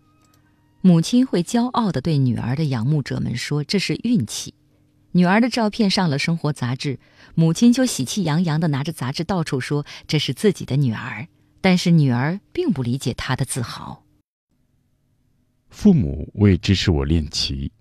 [0.82, 4.56] 母亲会骄傲地对女儿的仰慕者们说：“这是运气。”
[5.13, 6.97] 女儿的照片上了生活杂志，
[7.36, 11.28] 母亲就喜气洋洋地拿着杂志到处说：“这是自己的女儿。”
[11.62, 14.02] 但是女儿并不理解她的自豪。
[15.69, 17.71] 父母为支持我练棋，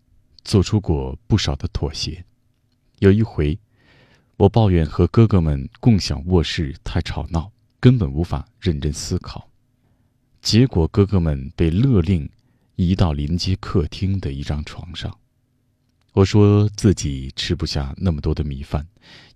[0.44, 2.24] 做出过不少的妥协。
[2.98, 3.58] 有一回，
[4.36, 7.50] 我抱怨和哥哥们共享卧室太吵闹。
[7.80, 9.48] 根本无法认真思考，
[10.42, 12.28] 结果哥哥们被勒令
[12.74, 15.16] 移到临街客厅的一张床上。
[16.12, 18.84] 我说自己吃不下那么多的米饭，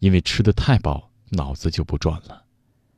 [0.00, 2.44] 因为吃的太饱，脑子就不转了。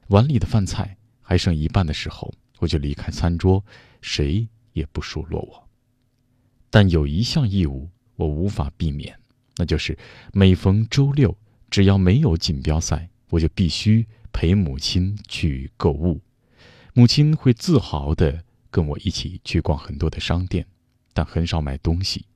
[0.08, 3.62] 碗里的饭菜还剩一半的时候，我就离开餐桌，
[4.00, 5.66] 谁也不数落我。
[6.68, 9.18] 但有一项义务我无法避免，
[9.56, 9.98] 那就是
[10.32, 11.34] 每逢周六，
[11.70, 14.06] 只要没有锦标赛，我就必须。
[14.37, 16.20] 陪母亲去购物，
[16.92, 20.66] 母亲会自豪地跟我一起去逛很多的商店，
[21.12, 22.26] 但很少买东西。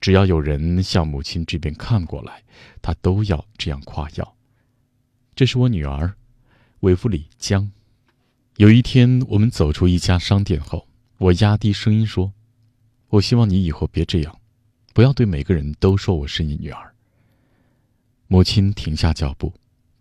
[0.00, 2.42] 只要有人向母亲这边看过来，
[2.80, 4.34] 她都要这样夸耀。
[5.36, 6.14] 这是我女儿，
[6.80, 7.70] 韦弗里江。
[8.56, 12.32] 有一天，我们走出一家商店后，我压低声音说
[13.08, 14.40] ：“我希望你以后别这样，
[14.92, 16.94] 不要对每个人都说我是你女儿。”
[18.26, 19.52] 母亲停下脚步。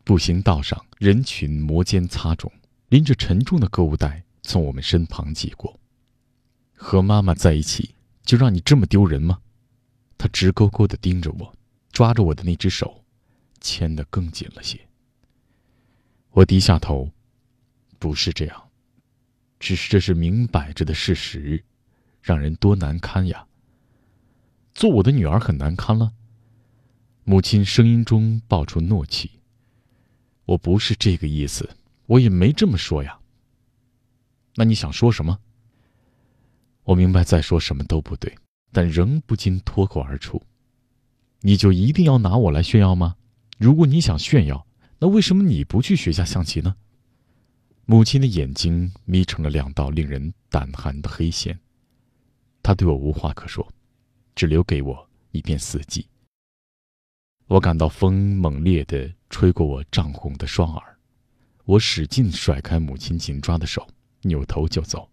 [0.05, 2.51] 步行道上，人群摩肩擦踵，
[2.89, 5.79] 拎着沉重的购物袋从我们身旁挤过。
[6.73, 7.95] 和妈妈在一起，
[8.25, 9.39] 就让你这么丢人吗？
[10.17, 11.55] 他直勾勾地盯着我，
[11.93, 13.05] 抓着我的那只手，
[13.61, 14.77] 牵得更紧了些。
[16.31, 17.09] 我低下头，
[17.97, 18.62] 不是这样，
[19.63, 21.63] 只是这是明摆着的事实，
[22.21, 23.47] 让人多难堪呀。
[24.73, 26.11] 做我的女儿很难堪了。
[27.23, 29.31] 母亲声音中爆出怒气。
[30.43, 33.17] 我不是这个意思，我也没这么说呀。
[34.55, 35.39] 那你想说什么？
[36.83, 38.35] 我明白再说什么都不对，
[38.73, 40.43] 但仍不禁脱口而出
[41.39, 43.15] ：“你就一定要拿我来炫耀吗？
[43.57, 44.67] 如果你想炫耀，
[44.99, 46.75] 那为什么你不去学下象棋呢？”
[47.85, 51.59] 母亲的眼睛眯成了两道令人胆寒的黑线，
[52.61, 53.67] 她对我无话可说，
[54.35, 56.05] 只留给我一片死寂。
[57.47, 60.97] 我感到风猛烈地吹过我涨红的双耳，
[61.65, 63.85] 我使劲甩开母亲紧抓的手，
[64.21, 65.09] 扭头就走，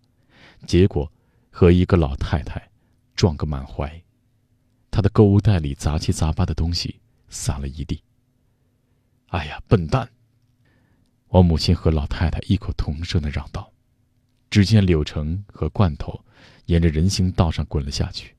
[0.65, 1.11] 结果
[1.51, 2.71] 和一个老太太
[3.17, 4.01] 撞个满怀。
[4.93, 8.01] 她的购物袋里杂七杂八的东西撒了一地。
[9.27, 10.09] 哎呀，笨蛋！
[11.31, 13.73] 我母亲和老太太异口同声的嚷道。
[14.51, 16.25] 只见柳橙和罐头
[16.67, 18.35] 沿着人行道上滚了下去。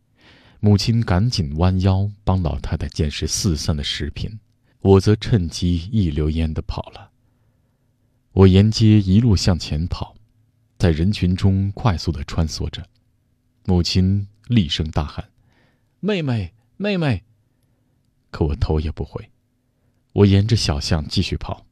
[0.60, 4.40] 母亲赶紧弯腰帮老太太捡拾四散的食品，
[4.82, 7.12] 我则趁机一溜烟的跑了。
[8.34, 10.16] 我沿街一路向前跑，
[10.78, 12.86] 在人群中快速的穿梭着。
[13.66, 15.30] 母亲厉声大喊
[16.02, 17.24] ：“妹妹，妹妹！”
[18.32, 19.32] 可我头也不回。
[20.14, 21.66] 我沿着小巷继续跑，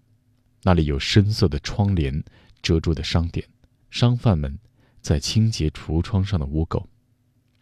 [0.64, 2.24] 那里有深色的窗帘
[2.62, 3.48] 遮住的商店，
[3.90, 4.60] 商贩们
[5.02, 6.86] 在清洁橱窗上的污垢。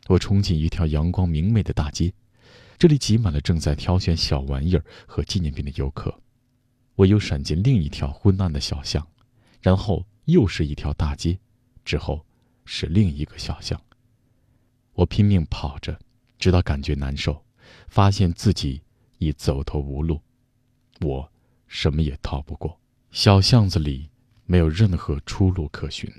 [0.08, 2.14] 我冲进一条阳光明媚的大街，
[2.78, 6.20] 这里挤满了正在挑选小玩意儿和纪念品的游客。
[6.95, 9.08] 我又闪进另一条昏暗的小巷，
[9.62, 11.38] 然后又是一条大街，
[11.86, 12.26] 之后
[12.66, 13.80] 是另一个小巷。
[14.93, 16.00] 我拼命跑着，
[16.39, 17.45] 直到感觉难受，
[17.88, 18.82] 发现自己
[19.20, 20.20] 已走投无路，
[21.02, 21.32] 我
[21.68, 22.80] 什么也逃不过。
[23.12, 24.10] 小巷子里
[24.45, 26.12] 没有任何出路可寻，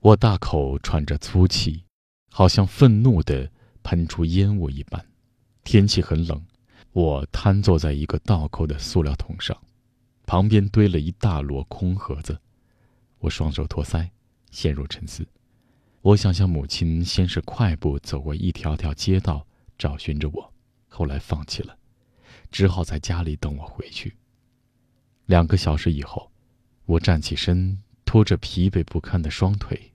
[0.00, 1.84] 我大口喘着粗气。
[2.30, 3.50] 好像愤怒地
[3.82, 5.04] 喷出烟雾一般。
[5.64, 6.40] 天气很冷，
[6.92, 9.60] 我瘫坐在一个倒扣的塑料桶上，
[10.24, 12.38] 旁边堆了一大摞空盒子。
[13.18, 14.08] 我双手托腮，
[14.52, 15.26] 陷入沉思。
[16.00, 19.44] 我想象母亲先是快步走过一条条街道，
[19.76, 20.52] 找寻着我，
[20.86, 21.76] 后来放弃了，
[22.52, 24.14] 只好在家里等我回去。
[25.28, 26.30] 两个小时以后，
[26.86, 29.92] 我站起身，拖着疲惫不堪的双腿，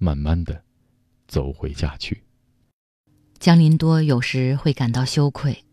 [0.00, 0.64] 慢慢的
[1.28, 2.24] 走回家去。
[3.38, 5.64] 江林多有时会感到羞愧，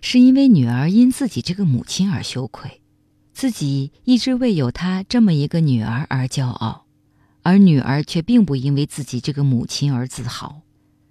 [0.00, 2.80] 是因为女儿因自己这个母亲而羞愧，
[3.32, 6.86] 自己一直为有她这么一个女儿而骄傲，
[7.42, 10.62] 而女儿却并不因为自己这个母亲而自豪。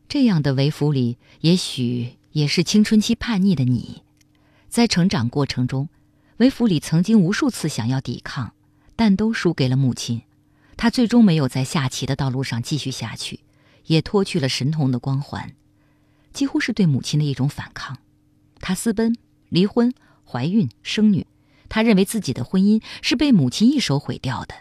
[0.09, 4.03] 这样的为福里，也许也是青春期叛逆的你，
[4.67, 5.87] 在成长过程中，
[6.41, 8.55] 为府里曾经无数次想要抵抗，
[8.95, 10.23] 但都输给了母亲。
[10.75, 13.41] 他最终没有在下棋的道路上继续下去，
[13.85, 15.53] 也脱去了神童的光环。
[16.33, 17.99] 几乎是对母亲的一种反抗，
[18.59, 19.15] 他私奔、
[19.49, 19.93] 离婚、
[20.25, 21.27] 怀孕、生女，
[21.69, 24.55] 他认为自己的婚姻是被母亲一手毁掉的，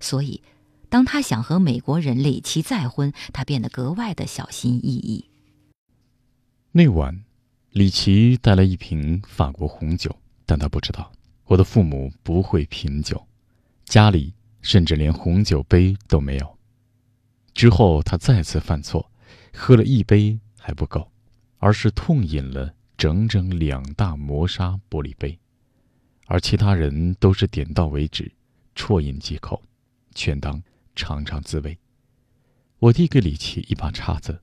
[0.00, 0.42] 所以，
[0.88, 5.26] 当他想和美国人李奇再婚，他变得格外的小心翼翼。
[6.72, 7.22] 那晚，
[7.70, 10.16] 李奇带来一瓶法国红酒，
[10.46, 11.12] 但他不知道
[11.44, 13.26] 我的父母不会品酒，
[13.84, 16.58] 家里甚至连红酒杯都没有。
[17.52, 19.10] 之后，他再次犯错，
[19.52, 20.38] 喝了一杯。
[20.66, 21.12] 还不够，
[21.58, 25.38] 而是痛饮了整整两大磨砂玻璃杯，
[26.24, 28.32] 而其他人都是点到为止，
[28.74, 29.62] 啜饮几口，
[30.14, 30.62] 全当
[30.96, 31.76] 尝尝滋味。
[32.78, 34.40] 我递给李奇一把叉子，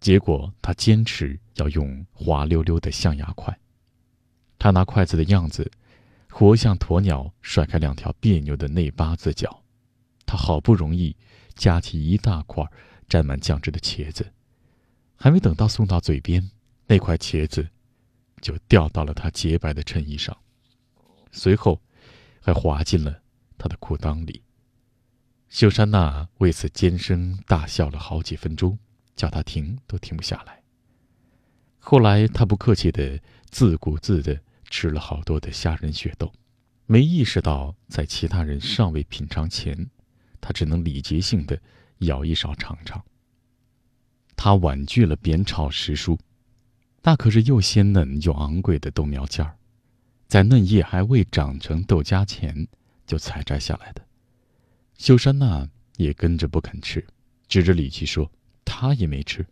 [0.00, 3.54] 结果他坚持要用滑溜溜的象牙筷。
[4.60, 5.72] 他拿筷子的样子，
[6.28, 9.62] 活像鸵鸟甩开两条别扭的内八字脚。
[10.26, 11.16] 他好不容易
[11.54, 12.62] 夹起一大块
[13.08, 14.34] 沾满酱汁的茄子。
[15.16, 16.50] 还没等到送到嘴边，
[16.86, 17.70] 那块茄子
[18.42, 20.36] 就掉到了他洁白的衬衣上，
[21.32, 21.80] 随后
[22.42, 23.22] 还滑进了
[23.56, 24.42] 他的裤裆里。
[25.48, 28.78] 秀珊娜为此尖声大笑了好几分钟，
[29.16, 30.62] 叫他停都停不下来。
[31.78, 34.38] 后来他不客气的自顾自的
[34.70, 36.32] 吃了好多的虾仁血豆，
[36.86, 39.90] 没意识到在其他人尚未品尝前，
[40.40, 41.60] 他只能礼节性的
[41.98, 43.04] 舀一勺尝尝。
[44.36, 46.18] 他婉拒了扁炒时蔬，
[47.02, 49.54] 那可是又鲜嫩又昂贵的豆苗尖儿，
[50.28, 52.66] 在嫩叶还未长成豆荚前
[53.06, 54.02] 就采摘下来的。
[54.96, 57.06] 秀珊娜也跟着不肯吃，
[57.48, 58.30] 指着李奇说
[58.64, 59.44] ：“他也没吃，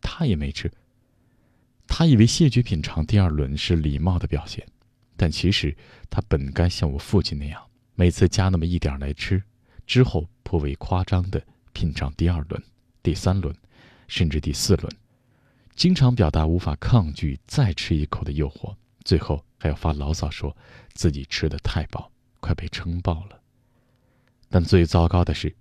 [0.00, 0.70] 他也没吃。”
[1.86, 4.66] 他以为谢绝品尝第二轮是礼貌的表现，
[5.16, 5.76] 但其实
[6.10, 7.62] 他本该像我父亲那样，
[7.94, 9.42] 每次加那么一点来吃，
[9.86, 12.62] 之后颇为夸张的品尝第二轮、
[13.02, 13.54] 第三轮。
[14.08, 14.88] 甚至第四轮，
[15.74, 18.72] 经常表达无法抗拒再吃一口的诱惑，
[19.04, 20.56] 最后还要发牢骚说
[20.94, 22.08] 自己吃的太饱，
[22.38, 23.40] 快被撑爆了。
[24.48, 25.52] 但最糟糕的是，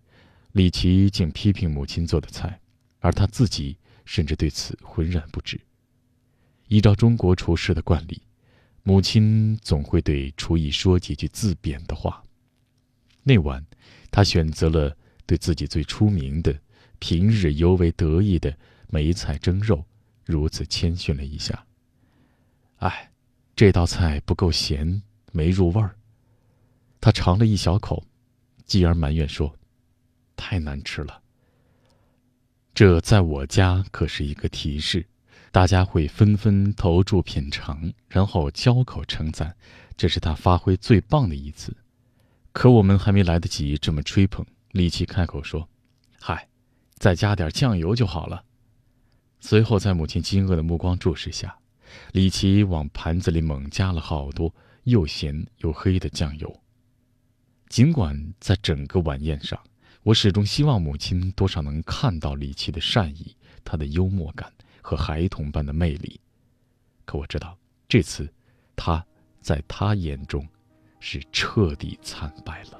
[0.51, 2.59] 李奇竟批评母亲做的菜，
[2.99, 5.59] 而他自己甚至对此浑然不知。
[6.68, 8.22] 依照中国厨师的惯例，
[8.84, 12.24] 母亲总会对厨艺说几句自贬的话。
[13.24, 13.66] 那晚，
[14.11, 14.95] 他选择了
[15.26, 16.55] 对自己最出名的。
[16.97, 18.57] 平日尤为得意的
[18.88, 19.84] 梅菜蒸肉，
[20.24, 21.66] 如此谦逊了一下。
[22.78, 23.11] 哎，
[23.53, 25.01] 这道菜不够咸，
[25.34, 25.95] 没入味儿。
[27.01, 28.01] 他尝了一小口，
[28.66, 29.53] 继而埋怨说
[30.38, 31.22] ：“太难吃了。”
[32.74, 35.05] 这在我家可是一个提示，
[35.56, 39.56] 大家会纷纷投注品尝，然后交口称赞，
[39.95, 41.74] 这是他发挥最棒的一次。
[42.51, 45.70] 可我们还没来得及这么吹捧，李奇开口说
[46.20, 46.49] ：“嗨。”
[46.99, 48.43] 再加点酱油就好了。
[49.39, 51.58] 随后，在母亲惊愕的目光注视下，
[52.12, 54.53] 李奇往盘子里猛加了好多
[54.84, 56.53] 又咸又黑的酱油。
[57.70, 59.58] 尽管在整个晚宴上，
[60.03, 64.51] 我始终希望母亲多少能看到李奇的善意、他的幽默感
[64.86, 66.22] 和孩童般的魅力，
[67.06, 67.58] 可我知道，
[67.88, 68.32] 这次，
[68.76, 69.04] 他
[69.42, 70.48] 在他眼中，
[71.00, 72.80] 是彻底惨败了。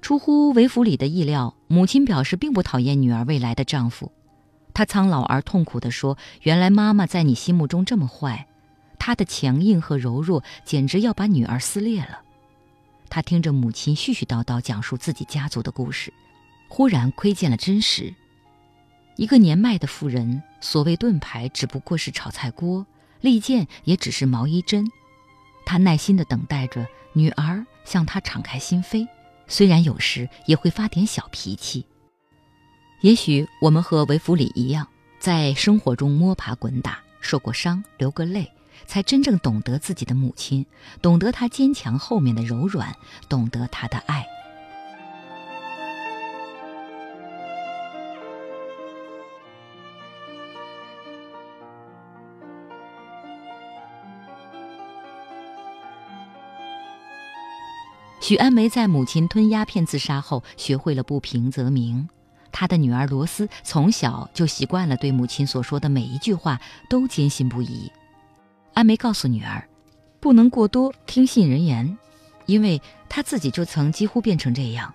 [0.00, 4.10] 出乎韦弗里的意料，母亲表示并不讨厌女儿未来的丈夫。
[4.74, 8.48] 她苍老而痛苦地说：“原来妈妈在你心目中这么坏，
[8.98, 12.21] 她的强硬和柔弱简直要把女儿撕裂了。”
[13.14, 16.10] 他听着母亲絮絮叨叨讲述自己家族的故事，
[16.66, 18.14] 忽然窥见了真实。
[19.16, 22.86] 一个年迈的妇人，所谓盾牌只不过是炒菜锅，
[23.20, 24.90] 利剑也只是毛衣针。
[25.66, 29.06] 他耐心地等待着女儿向他敞开心扉。
[29.46, 31.84] 虽然有时也会发点小脾气。
[33.02, 34.88] 也许我们和维弗里一样，
[35.20, 38.50] 在生活中摸爬滚打，受过伤，流过泪，
[38.86, 40.66] 才真正懂得自己的母亲，
[41.00, 42.94] 懂得她坚强后面的柔软，
[43.28, 44.26] 懂得她的爱。
[58.20, 62.08] 许安梅在母亲吞鸦片自杀后，学会了不平则鸣。
[62.52, 67.90] 她的女儿罗斯从小就习惯了对母亲所说的每一句话都坚信不疑。
[68.74, 69.68] 安梅告诉女儿，
[70.18, 71.98] 不能过多听信人言，
[72.46, 74.92] 因为她自己就曾几乎变成这样。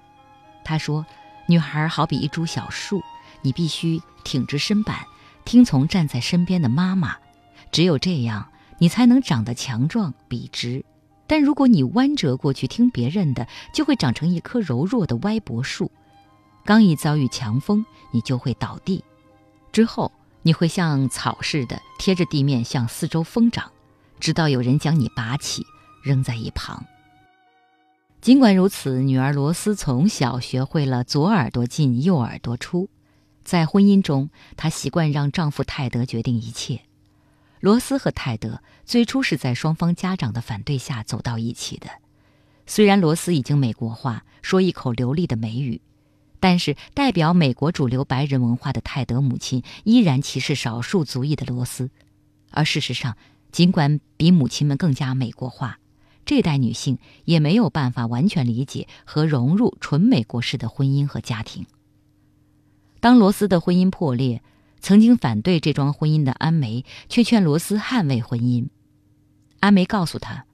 [0.64, 1.06] 她说
[1.48, 3.02] ：“女孩好比一株小树，
[3.42, 5.06] 你必须挺直身板，
[5.46, 7.18] 听从站在身边的妈妈，
[7.72, 8.50] 只有这样，
[8.80, 10.84] 你才能长得强壮笔直。”
[11.30, 15.92] 但如果你弯折过去听别人的，就会长成一棵柔弱的歪脖树。
[16.64, 19.04] 刚一遭遇强风，你就会倒地。
[19.74, 20.10] 之后
[20.48, 23.70] 你会像草似的贴着地面向四周疯长，
[24.18, 25.66] 直到有人将你拔起
[26.02, 26.86] 扔在一旁。
[28.22, 32.90] 尽管如此，女儿罗斯从小学会了左耳朵进右耳朵出。
[33.44, 36.80] 在婚姻中，她习惯让丈夫泰德决定一切。
[37.60, 41.90] 罗斯和泰德最初是在双方家长的反对下走到一起的。
[42.66, 45.82] 虽然罗斯已经美国化，说一口流利的美语，
[46.40, 51.90] 但是代表美国主流白人文化的泰德母亲依然歧视少数族裔的罗斯。
[52.52, 53.18] 而事实上，
[53.52, 55.80] 尽管比母亲们更加美国化，
[56.26, 61.66] 这代女性也没有办法完全理解和融入纯美国式的婚姻和家庭。
[63.00, 64.42] 当罗斯的婚姻破裂。
[64.80, 68.68] 曾经反对这桩婚姻的安梅，却劝罗斯捍卫婚姻。
[69.60, 70.46] 安梅告诉他：“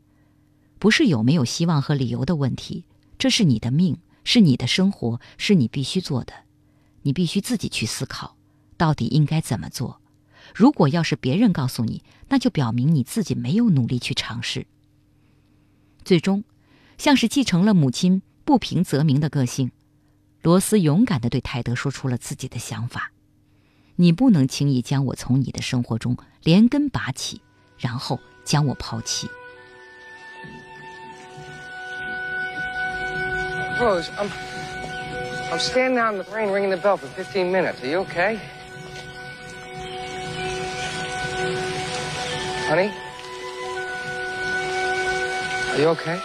[0.79, 2.86] 不是有没有希望和理由的问题，
[3.19, 6.34] 这是你的命，是你的生活，是你必须做的。
[7.03, 8.38] 你必须自己去思考，
[8.78, 9.99] 到底应该怎么做。
[10.55, 14.67] 如果要是别人告诉你，那就表明你自己没有努力去尝试。”
[16.05, 16.43] 最终，
[16.97, 19.71] 像是继承了母亲不平则鸣的个性，
[20.41, 23.11] 罗斯勇敢地对泰德说出了自己的想法。
[23.95, 27.41] 你不能轻易将我从你的生活中连根拔起，
[27.78, 29.30] 然后将我抛弃。
[33.80, 34.30] Rose, I'm
[35.51, 37.84] I'm standing out in the rain ringing the bell for 15 minutes.
[37.84, 38.39] Are you okay?
[42.67, 42.93] Honey?
[45.74, 46.19] Are you okay?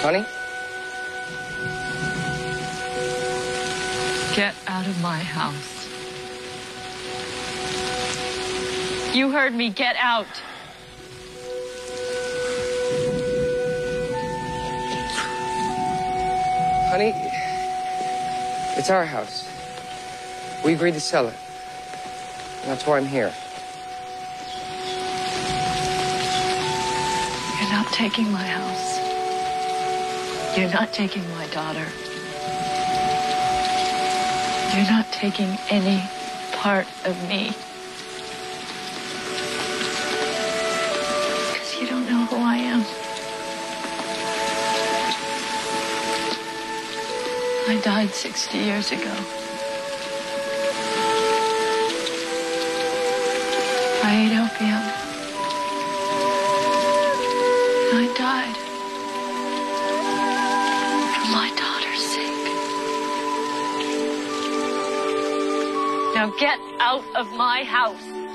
[0.00, 0.24] Honey?
[4.34, 5.78] Get out of my house.
[9.14, 9.70] You heard me.
[9.70, 10.26] Get out.
[16.88, 17.12] Honey,
[18.78, 19.46] it's our house.
[20.64, 21.34] We agreed to sell it.
[22.62, 23.30] And that's why I'm here.
[27.60, 28.96] You're not taking my house.
[30.56, 31.84] You're not taking my daughter.
[34.74, 36.02] You're not taking any
[36.52, 37.52] part of me.
[47.68, 49.12] I died 60 years ago.
[54.02, 54.84] I ate opium.
[57.92, 58.56] I died.
[61.12, 62.44] For my daughter's sake.
[66.14, 68.27] Now get out of my house.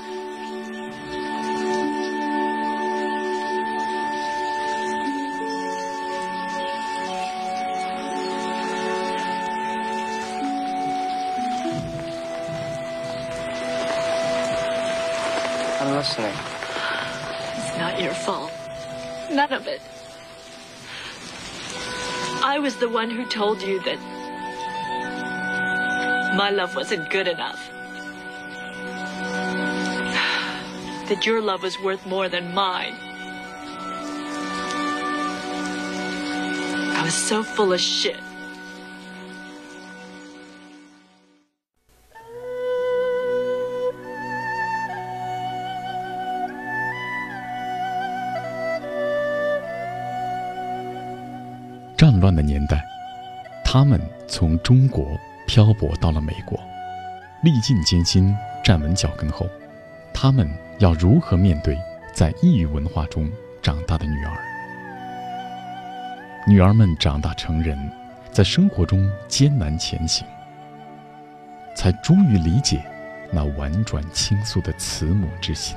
[19.54, 19.80] Of it.
[22.44, 23.98] I was the one who told you that
[26.36, 27.70] my love wasn't good enough.
[31.08, 32.94] That your love was worth more than mine.
[36.96, 38.20] I was so full of shit.
[52.44, 52.84] 年代，
[53.64, 56.58] 他们从中国漂泊到了美国，
[57.42, 59.48] 历尽艰辛，站稳脚跟后，
[60.12, 61.78] 他们要如何面对
[62.12, 63.30] 在异域文化中
[63.62, 64.38] 长大的女儿？
[66.46, 67.78] 女儿们长大成人，
[68.30, 70.26] 在生活中艰难前行，
[71.74, 72.82] 才终于理解
[73.32, 75.76] 那婉转倾诉的慈母之心。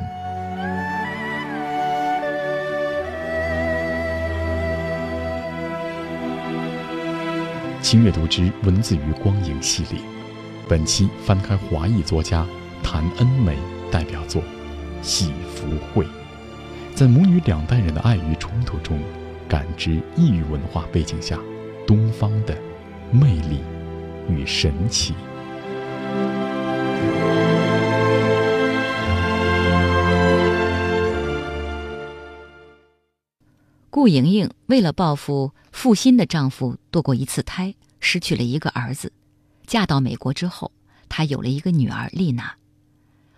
[7.81, 9.99] 轻阅读之文字与光影系列，
[10.67, 12.45] 本期翻开华裔作家
[12.83, 13.55] 谭恩美
[13.91, 14.41] 代表作
[15.01, 16.03] 《喜福会》，
[16.93, 18.99] 在母女两代人的爱与冲突中，
[19.47, 21.39] 感知异域文化背景下
[21.85, 22.57] 东方的
[23.11, 23.61] 魅力
[24.27, 25.13] 与神奇。
[34.07, 39.11] 顾莹莹为了报复负心的丈夫堕过一次胎，失去了一个儿子。
[39.65, 40.71] 嫁到美国之后，
[41.09, 42.55] 她有了一个女儿丽娜。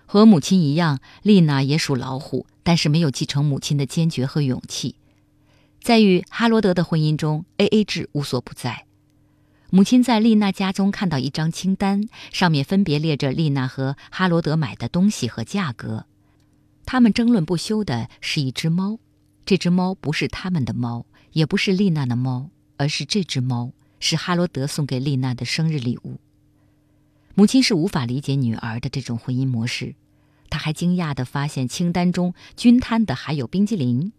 [0.05, 4.93] 和母亲一样，丽娜也属老虎，但是没有继承母亲的坚决和勇气。
[5.81, 8.85] 在与哈罗德的婚姻中，A A 制无所不在。
[9.71, 16.05] 母亲在丽娜家中看到一张清单，上面分别列着丽娜和哈罗德买的东西和价格。
[16.85, 18.99] 他们争论不休的是一只猫。
[19.49, 26.19] 这只猫不是他们的猫，也不是丽娜的猫，而是这只猫是哈罗德送给丽娜的生日礼物。
[27.33, 29.95] 母亲是无法理解女儿的这种婚姻模式，
[30.51, 34.13] 她还惊讶地发现清单中均摊的还有冰激凌。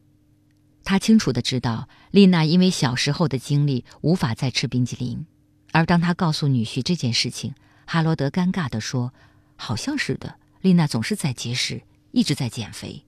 [0.82, 5.26] 她清楚地知道，丽娜因为小时候的经历无法再吃冰激凌，
[5.70, 7.54] 而当她告诉女婿这件事情，
[7.86, 9.14] 哈罗德尴尬地说
[9.54, 13.04] ：“好像是的，丽娜总是在节食，一直在减肥。”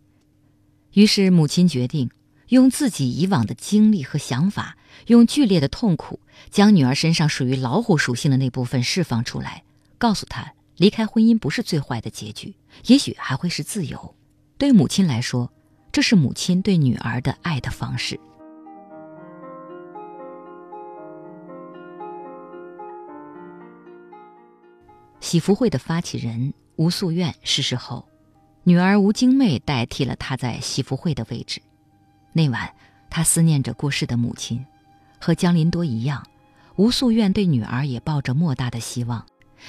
[0.93, 2.11] 于是，母亲决定
[2.49, 4.76] 用自己以往的经历和想法，
[5.07, 6.20] 用剧烈的痛苦，
[6.51, 9.64] 将女儿身上属于老虎属性的那部分释放出来，
[9.97, 12.55] 告诉她离开婚姻不是最坏的结局，
[12.86, 14.14] 也许还会是自由。
[14.59, 15.51] 对母亲来说，
[15.90, 18.20] 这是母亲对女儿的爱的方式。
[25.20, 28.07] 喜福会的发起人吴素苑逝世后。
[28.64, 31.60] 女儿吴京妹代替了她在喜福会的位置。
[32.32, 32.72] 那晚，
[33.10, 34.64] 她思念着过世的母亲，
[35.18, 36.24] 和江林多一样，
[36.76, 39.26] 吴素苑对女儿也抱着莫大的希望，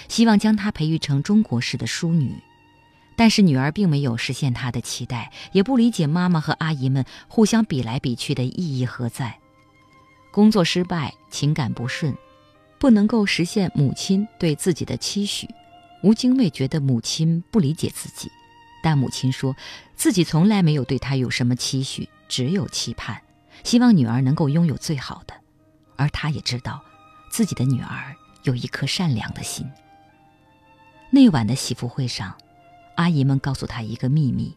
[0.08, 2.36] 希望将她培育成中国式的淑女。
[3.16, 9.40] 但是女儿并没有实现她的期待，也不理解妈妈和阿姨们互相比来比去的意义何在。
[10.32, 12.16] 工作失败，情感不顺，
[12.80, 15.48] 不能够实现母亲对自己的期许。
[16.04, 18.32] 吴京妹觉得母亲不理解自己。
[18.84, 19.56] 但母亲说，
[19.96, 23.22] 自己从来没有对她有什么期许，只有期盼，
[23.64, 25.34] 希望女儿能够拥有最好的。
[25.96, 26.84] 而她也知道，
[27.32, 28.14] 自己的女儿
[28.44, 29.66] 有一颗善良的心。
[31.12, 32.36] 那晚的喜福会上，
[32.96, 34.54] 阿姨们告诉她一个秘密：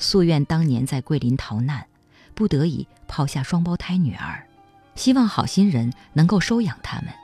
[0.00, 1.86] 夙愿当年在桂林逃难，
[2.34, 4.44] 不得已抛下双胞胎女儿，
[4.96, 7.14] 希望好心人能够收养他们。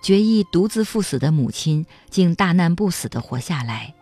[0.00, 3.94] 决意独自赴死的母亲，竟大难不死的活下来。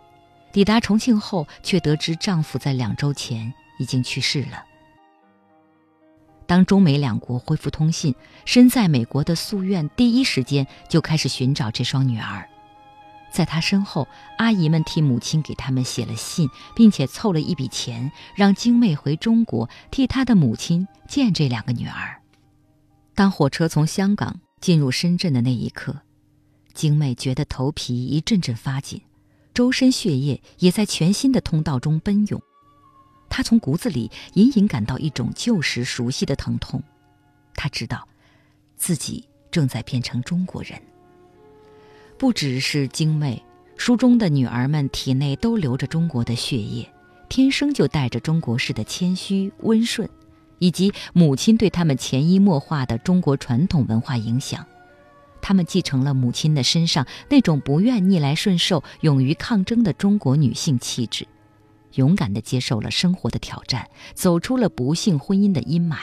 [0.52, 4.64] 抵达重庆后，却得知丈夫在两周前已经去世了。
[6.46, 12.46] 当中美两国恢复通信，身在美国的素愿第一时间就开始寻找这双女儿。
[13.30, 22.20] 在她身后，阿姨们替母亲给他们写了信，并且凑了一笔钱，让京妹回中国替她的母亲见这两个女儿。
[23.14, 26.02] 当火车从香港进入深圳的那一刻，
[26.74, 29.00] 京妹觉得头皮一阵阵发紧。
[29.54, 32.40] 周身血液也在全新的通道中奔涌，
[33.28, 36.82] 他从骨子里隐隐感到一种旧时熟悉的疼痛。
[37.54, 38.08] 他知道，
[38.76, 40.80] 自己正在变成中国人。
[42.16, 43.42] 不只是精妹，
[43.76, 46.88] 书中的女儿们体内都流着中国的血液，
[47.28, 50.08] 天生就带着中国式的谦虚温顺，
[50.58, 54.64] 以及母亲对他们潜移默化的中国传统文化影响。
[55.42, 61.26] 他们继承了母亲的身上那种不愿逆来顺受、勇于抗争的中国女性气质，
[61.94, 65.96] 勇敢地接受了生活的挑战，走出了不幸婚姻的阴霾。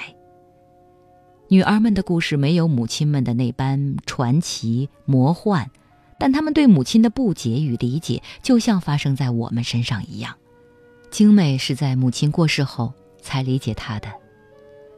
[1.47, 5.71] 女儿们的故事没有母亲们的那般传奇魔幻，
[6.19, 10.35] 但她们对母亲的不解与理解，就像发生在我们身上一样。
[11.09, 14.07] 精美是在母亲过世后才理解她的，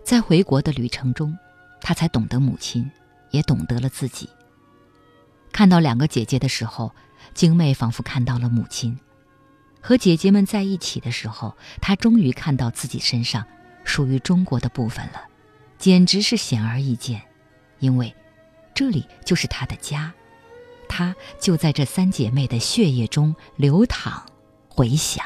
[0.04, 1.38] 在回国的旅程中，
[1.80, 2.92] 她才懂得母亲。
[3.32, 4.30] 也懂得了自己。
[5.52, 6.94] 看到两个姐姐的时候，
[7.34, 8.96] 精妹仿佛看到了母亲；
[9.82, 13.46] 和姐姐们在一起的时候，她终于看到自己身上
[13.84, 15.24] 属于中国的部分了，
[15.78, 17.22] 简直是显而易见。
[17.80, 18.16] 因为
[18.74, 20.14] 这里就是她的家，
[20.88, 24.26] 她就在这三姐妹的血液中流淌、
[24.70, 25.26] 回响。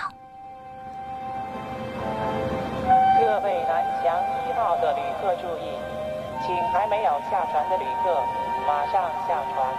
[7.29, 8.21] 下船的旅客
[8.67, 9.73] 马上下船。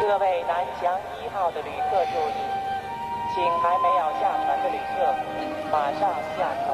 [0.00, 2.36] 各位南翔一号的旅客注意，
[3.34, 5.14] 请还没有下船的旅客
[5.72, 6.68] 马上下船。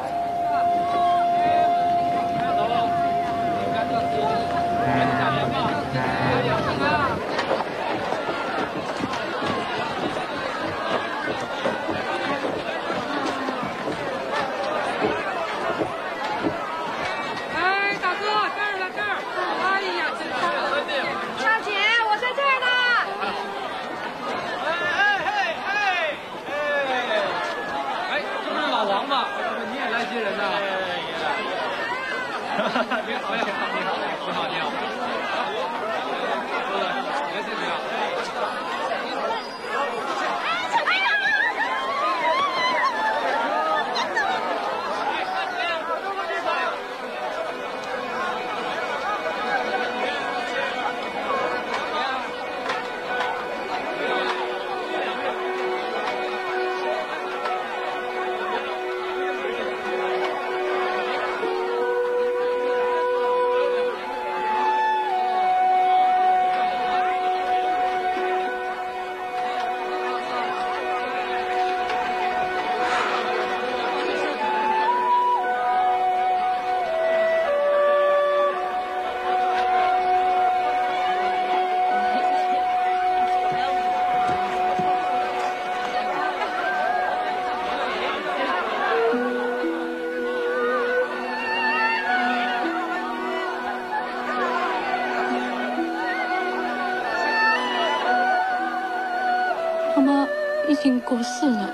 [101.20, 101.70] 已经过世了，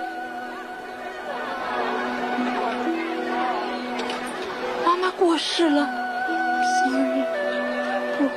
[4.85, 5.89] 妈妈过世了。
[6.83, 7.23] Sorry，
[8.19, 8.29] 不，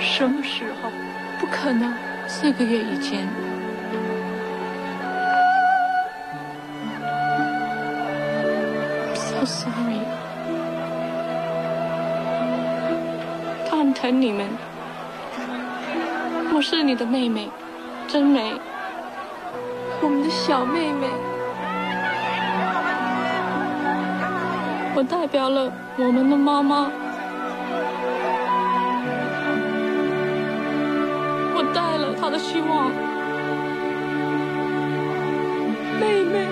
[0.00, 0.88] 什么时候？
[1.40, 1.92] 不可能，
[2.28, 3.26] 四个月以前。
[9.16, 9.98] So sorry，
[13.68, 14.46] 他很疼你们。
[16.54, 17.50] 我是你的妹妹，
[18.06, 18.52] 真美。
[20.02, 21.06] 我们的小妹妹，
[24.94, 26.90] 我代表了我们的妈妈，
[31.54, 32.90] 我带了她的希望，
[36.00, 36.46] 妹妹，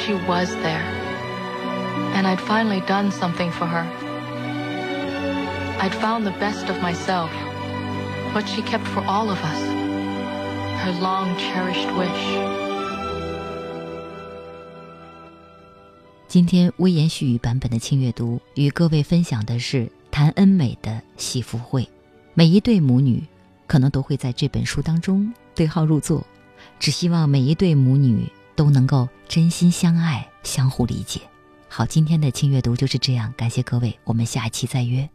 [0.00, 0.82] she was there.
[2.14, 3.86] And I'd finally done something for her.
[5.78, 7.30] I'd found the best of myself,
[8.32, 9.76] what she kept for all of us.
[10.86, 12.24] her long cherished wish。
[16.28, 21.82] 今天微言絮语版本的轻阅读，与各位分享的是谭恩美的《喜福会》。
[22.34, 23.24] 每一对母女，
[23.66, 26.24] 可能都会在这本书当中对号入座。
[26.78, 28.30] 只希望每一对母女
[28.61, 31.19] 都能够真心相爱，相互理解。
[31.67, 35.09] 好，今天的轻阅读就是这样，感谢各位，我们下期再约。